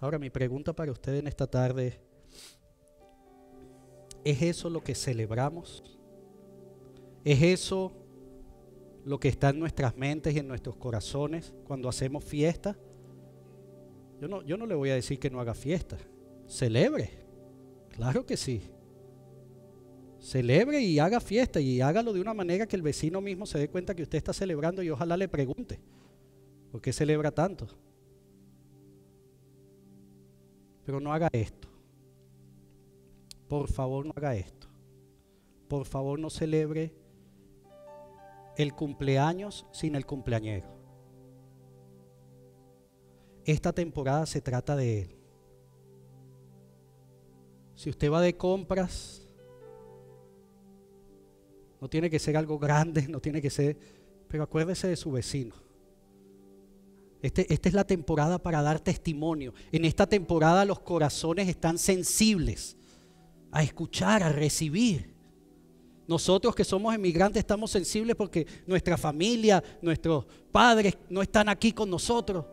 [0.00, 2.00] Ahora mi pregunta para ustedes en esta tarde,
[4.24, 5.82] ¿es eso lo que celebramos?
[7.22, 7.92] ¿Es eso
[9.04, 12.78] lo que está en nuestras mentes y en nuestros corazones cuando hacemos fiesta?
[14.22, 15.98] Yo no, yo no le voy a decir que no haga fiesta,
[16.46, 17.10] celebre.
[17.90, 18.70] Claro que sí.
[20.24, 23.68] Celebre y haga fiesta y hágalo de una manera que el vecino mismo se dé
[23.68, 25.78] cuenta que usted está celebrando y ojalá le pregunte,
[26.72, 27.68] ¿por qué celebra tanto?
[30.86, 31.68] Pero no haga esto.
[33.48, 34.66] Por favor, no haga esto.
[35.68, 36.94] Por favor, no celebre
[38.56, 40.74] el cumpleaños sin el cumpleañero.
[43.44, 45.16] Esta temporada se trata de él.
[47.74, 49.23] Si usted va de compras,
[51.80, 53.76] no tiene que ser algo grande, no tiene que ser,
[54.28, 55.54] pero acuérdese de su vecino.
[57.22, 59.54] Este, esta es la temporada para dar testimonio.
[59.72, 62.76] En esta temporada los corazones están sensibles
[63.50, 65.14] a escuchar, a recibir.
[66.06, 71.88] Nosotros que somos emigrantes estamos sensibles porque nuestra familia, nuestros padres no están aquí con
[71.88, 72.44] nosotros.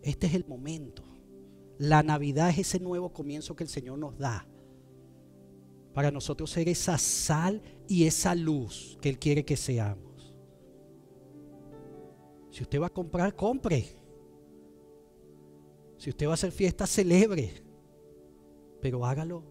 [0.00, 1.02] Este es el momento.
[1.76, 4.46] La Navidad es ese nuevo comienzo que el Señor nos da
[5.94, 10.34] para nosotros ser esa sal y esa luz que Él quiere que seamos.
[12.50, 13.86] Si usted va a comprar, compre.
[15.96, 17.52] Si usted va a hacer fiesta, celebre,
[18.80, 19.42] pero hágalo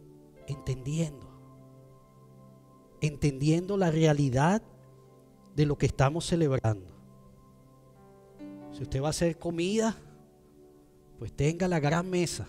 [0.47, 1.27] entendiendo,
[3.01, 4.61] entendiendo la realidad
[5.55, 6.95] de lo que estamos celebrando.
[8.71, 9.97] Si usted va a hacer comida,
[11.17, 12.47] pues tenga la gran mesa.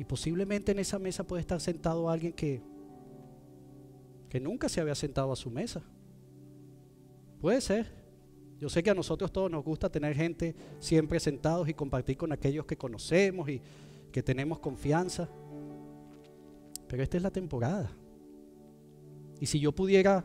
[0.00, 2.62] Y posiblemente en esa mesa puede estar sentado alguien que,
[4.30, 5.82] que nunca se había sentado a su mesa.
[7.38, 7.92] Puede ser.
[8.58, 12.32] Yo sé que a nosotros todos nos gusta tener gente siempre sentados y compartir con
[12.32, 13.60] aquellos que conocemos y
[14.10, 15.28] que tenemos confianza.
[16.88, 17.92] Pero esta es la temporada.
[19.38, 20.24] Y si yo pudiera,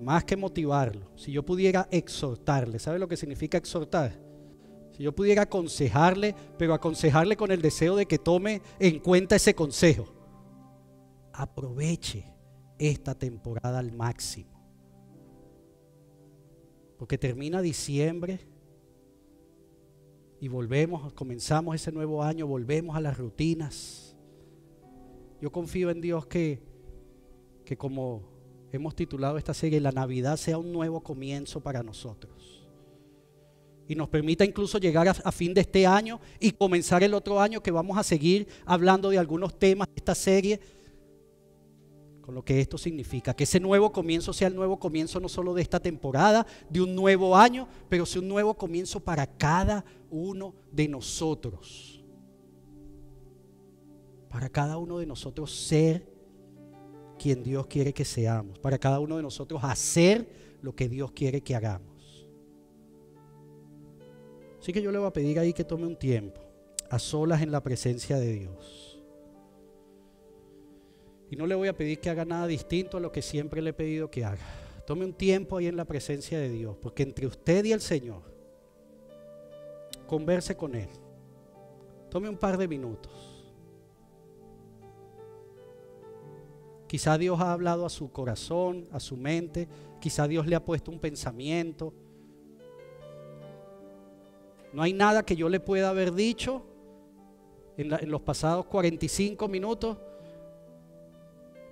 [0.00, 4.20] más que motivarlo, si yo pudiera exhortarle, ¿sabe lo que significa exhortar?
[4.96, 9.54] Si yo pudiera aconsejarle, pero aconsejarle con el deseo de que tome en cuenta ese
[9.54, 10.06] consejo.
[11.32, 12.26] Aproveche
[12.78, 14.50] esta temporada al máximo.
[16.98, 18.40] Porque termina diciembre
[20.40, 24.16] y volvemos, comenzamos ese nuevo año, volvemos a las rutinas.
[25.40, 26.60] Yo confío en Dios que,
[27.64, 28.22] que como
[28.72, 32.61] hemos titulado esta serie, la Navidad sea un nuevo comienzo para nosotros.
[33.88, 37.62] Y nos permita incluso llegar a, fin de este año y comenzar el otro año
[37.62, 40.60] que vamos a seguir hablando de algunos temas de esta serie
[42.22, 43.34] con lo que esto significa.
[43.34, 46.94] Que ese nuevo comienzo sea el nuevo comienzo no solo de esta temporada, de un
[46.94, 52.02] nuevo año, pero sea un nuevo comienzo para cada uno de nosotros.
[54.30, 56.10] Para cada uno de nosotros ser
[57.18, 58.58] quien Dios quiere que seamos.
[58.58, 61.91] Para cada uno de nosotros hacer lo que Dios quiere que hagamos.
[64.62, 66.40] Así que yo le voy a pedir ahí que tome un tiempo
[66.88, 69.02] a solas en la presencia de Dios.
[71.28, 73.70] Y no le voy a pedir que haga nada distinto a lo que siempre le
[73.70, 74.46] he pedido que haga.
[74.86, 78.22] Tome un tiempo ahí en la presencia de Dios, porque entre usted y el Señor,
[80.06, 80.90] converse con Él.
[82.08, 83.10] Tome un par de minutos.
[86.86, 89.66] Quizá Dios ha hablado a su corazón, a su mente,
[90.00, 91.92] quizá Dios le ha puesto un pensamiento.
[94.72, 96.64] No hay nada que yo le pueda haber dicho
[97.76, 99.98] en, los pasados 45 minutos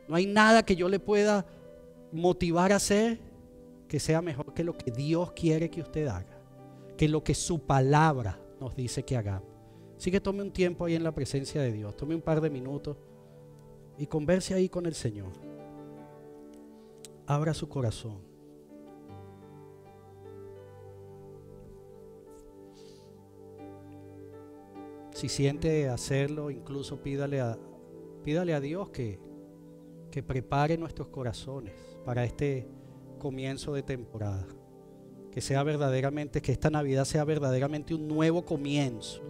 [0.08, 1.46] no hay nada que yo le pueda
[2.10, 3.20] motivar a hacer
[3.86, 6.40] que sea mejor que lo que Dios quiere que usted haga,
[6.96, 9.48] que lo que su palabra nos dice que hagamos.
[9.96, 12.50] Así que tome un tiempo ahí en la presencia de Dios, tome un par de
[12.50, 12.96] minutos
[13.98, 15.32] y converse ahí con el Señor.
[17.26, 18.29] Abra su corazón.
[25.20, 27.58] Si siente hacerlo, incluso pídale a,
[28.24, 29.20] pídale a Dios que,
[30.10, 31.74] que prepare nuestros corazones
[32.06, 32.66] para este
[33.18, 34.46] comienzo de temporada.
[35.30, 39.20] Que sea verdaderamente, que esta Navidad sea verdaderamente un nuevo comienzo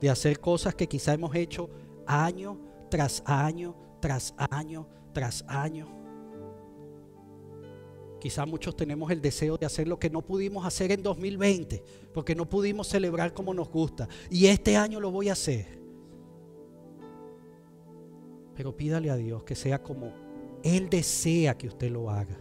[0.00, 1.70] de hacer cosas que quizá hemos hecho
[2.04, 2.58] año
[2.90, 5.97] tras año, tras año, tras año.
[8.20, 12.34] Quizá muchos tenemos el deseo de hacer lo que no pudimos hacer en 2020, porque
[12.34, 14.08] no pudimos celebrar como nos gusta.
[14.30, 15.78] Y este año lo voy a hacer.
[18.54, 20.12] Pero pídale a Dios que sea como
[20.64, 22.40] Él desea que usted lo haga.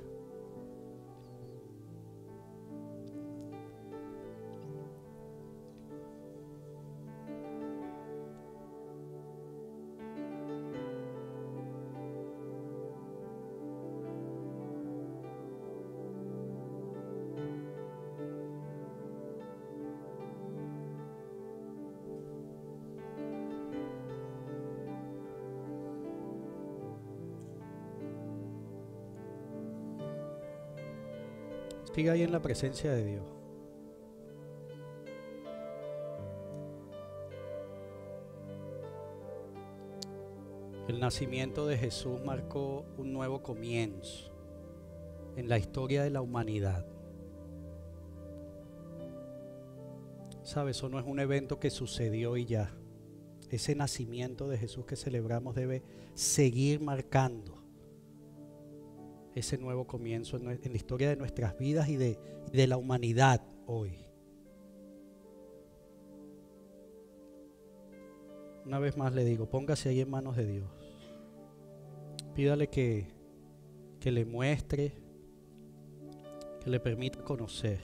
[31.97, 33.23] Siga ahí en la presencia de Dios.
[40.87, 44.31] El nacimiento de Jesús marcó un nuevo comienzo
[45.37, 46.85] en la historia de la humanidad.
[50.43, 50.77] ¿Sabes?
[50.77, 52.77] Eso no es un evento que sucedió y ya.
[53.49, 55.81] Ese nacimiento de Jesús que celebramos debe
[56.13, 57.56] seguir marcando
[59.37, 62.17] ese nuevo comienzo en, la historia de nuestras vidas y de,
[62.67, 64.05] la humanidad hoy.
[68.65, 70.69] Una vez más le digo, póngase ahí en manos de Dios.
[72.33, 73.07] Pídale que,
[73.99, 74.93] que le muestre,
[76.63, 77.79] que le permita conocer.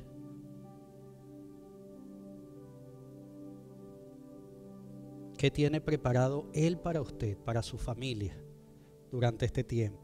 [5.38, 8.36] ¿Qué tiene preparado Él para usted, para su familia,
[9.12, 10.03] durante este tiempo?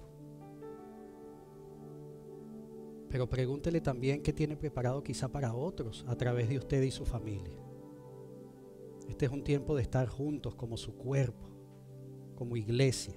[3.10, 7.06] Pero pregúntele también qué tiene preparado quizá para otros a través de usted y su
[7.06, 7.52] familia.
[9.08, 11.50] Este es un tiempo de estar juntos como su cuerpo,
[12.36, 13.16] como iglesia.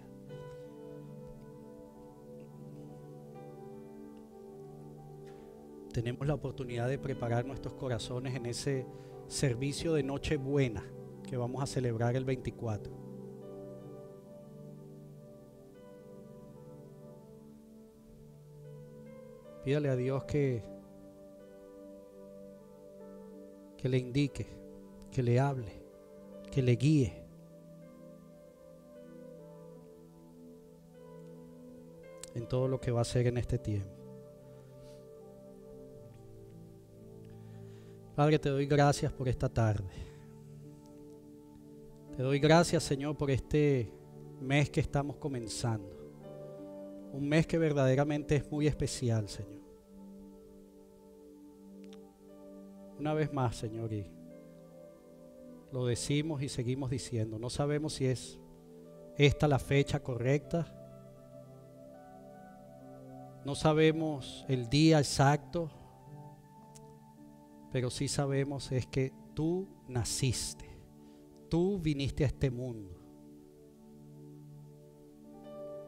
[5.92, 8.86] Tenemos la oportunidad de preparar nuestros corazones en ese
[9.26, 10.82] servicio de Nochebuena
[11.28, 13.01] que vamos a celebrar el 24.
[19.64, 20.62] Pídale a Dios que,
[23.76, 24.46] que le indique,
[25.10, 25.72] que le hable,
[26.50, 27.22] que le guíe.
[32.34, 33.90] en todo lo que va a hacer en este tiempo.
[38.14, 39.90] Padre, te doy gracias por esta tarde.
[42.16, 43.90] Te doy gracias, Señor, por este
[44.40, 46.01] mes que estamos comenzando.
[47.12, 49.60] Un mes que verdaderamente es muy especial, Señor.
[52.98, 54.06] Una vez más, Señor, y
[55.72, 58.40] lo decimos y seguimos diciendo, no sabemos si es
[59.16, 60.66] esta la fecha correcta,
[63.44, 65.70] no sabemos el día exacto,
[67.72, 70.78] pero sí sabemos es que tú naciste,
[71.50, 73.01] tú viniste a este mundo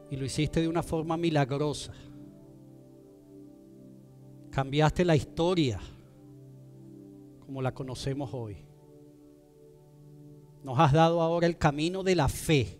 [0.09, 1.93] y lo hiciste de una forma milagrosa.
[4.51, 5.79] Cambiaste la historia
[7.39, 8.57] como la conocemos hoy.
[10.63, 12.79] Nos has dado ahora el camino de la fe.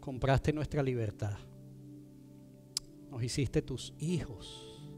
[0.00, 1.36] Compraste nuestra libertad.
[3.10, 4.90] Nos hiciste tus hijos,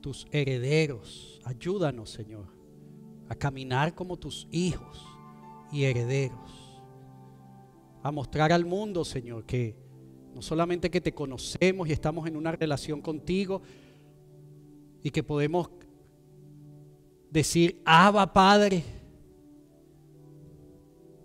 [0.00, 1.40] tus herederos.
[1.44, 2.46] Ayúdanos, Señor,
[3.28, 5.04] a caminar como tus hijos
[5.70, 6.67] y herederos
[8.02, 9.76] a mostrar al mundo, Señor, que
[10.34, 13.60] no solamente que te conocemos y estamos en una relación contigo
[15.02, 15.70] y que podemos
[17.30, 18.84] decir, Abba Padre,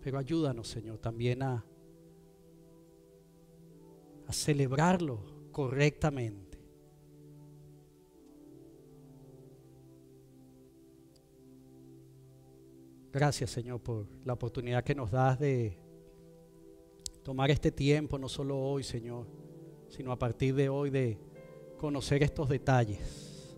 [0.02, 1.66] pero ayúdanos, Señor, también a,
[4.28, 5.20] a celebrarlo
[5.52, 6.44] correctamente.
[13.14, 15.78] Gracias, Señor, por la oportunidad que nos das de
[17.24, 19.26] tomar este tiempo, no solo hoy, Señor,
[19.88, 21.18] sino a partir de hoy de
[21.78, 23.56] conocer estos detalles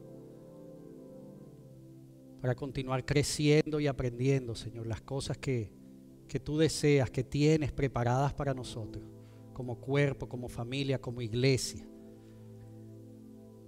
[2.41, 5.72] para continuar creciendo y aprendiendo, Señor, las cosas que,
[6.28, 9.03] que tú deseas, que tienes preparadas para nosotros,
[9.51, 11.88] como cuerpo, como familia, como iglesia.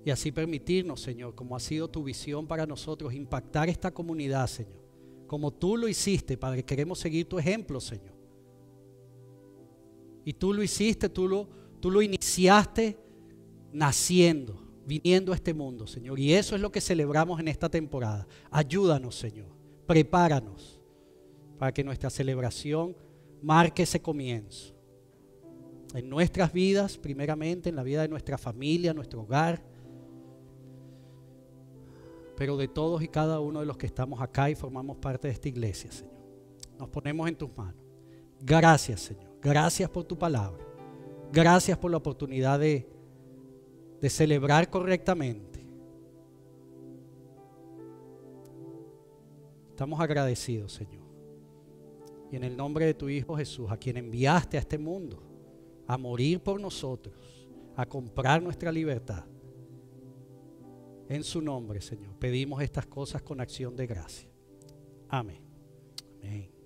[0.05, 4.85] Y así permitirnos, Señor, como ha sido tu visión para nosotros, impactar esta comunidad, Señor.
[5.25, 8.16] Como tú lo hiciste, Padre, queremos seguir tu ejemplo, Señor.
[10.27, 11.47] Y tú lo hiciste, tú lo,
[11.79, 12.99] tú lo iniciaste
[13.71, 16.19] naciendo, viniendo a este mundo, Señor.
[16.19, 18.27] Y eso es lo que celebramos en esta temporada.
[18.51, 19.47] Ayúdanos, Señor.
[19.85, 20.81] Prepáranos
[21.57, 22.93] para que nuestra celebración
[23.41, 24.75] marque ese comienzo.
[25.93, 29.63] En nuestras vidas, primeramente, en la vida de nuestra familia, nuestro hogar,
[32.35, 35.35] pero de todos y cada uno de los que estamos acá y formamos parte de
[35.35, 36.19] esta iglesia, Señor.
[36.77, 37.81] Nos ponemos en tus manos.
[38.41, 39.26] Gracias, Señor.
[39.41, 40.65] Gracias por tu palabra.
[41.31, 42.87] Gracias por la oportunidad de,
[44.01, 45.65] de celebrar correctamente.
[49.69, 51.05] Estamos agradecidos, Señor.
[52.31, 55.21] Y en el nombre de tu Hijo Jesús, a quien enviaste a este mundo,
[55.85, 59.25] a morir por nosotros, a comprar nuestra libertad.
[61.07, 64.29] En su nombre, Señor, pedimos estas cosas con acción de gracia.
[65.07, 65.41] Amén.
[66.21, 66.56] Amén.